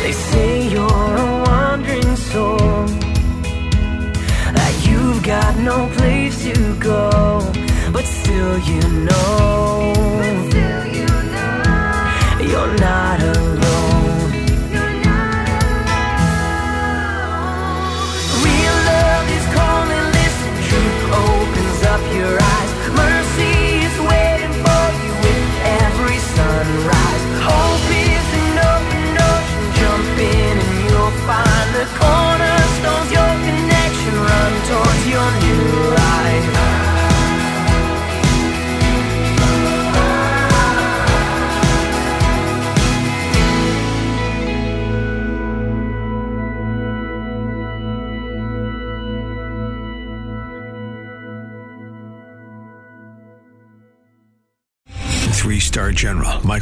They 0.02 0.12
say 0.12 0.68
you're 0.68 0.82
a 0.82 1.44
wandering 1.46 2.16
soul 2.16 2.86
You've 5.16 5.24
got 5.24 5.56
no 5.58 5.88
place 5.96 6.44
to 6.44 6.78
go, 6.78 7.40
but 7.92 8.04
still 8.04 8.58
you 8.58 8.80
know, 9.04 9.92
but 10.18 10.50
still 10.50 10.86
you 10.86 11.06
know 11.06 12.40
you're 12.40 12.76
not 12.78 13.22
alone. 13.22 13.65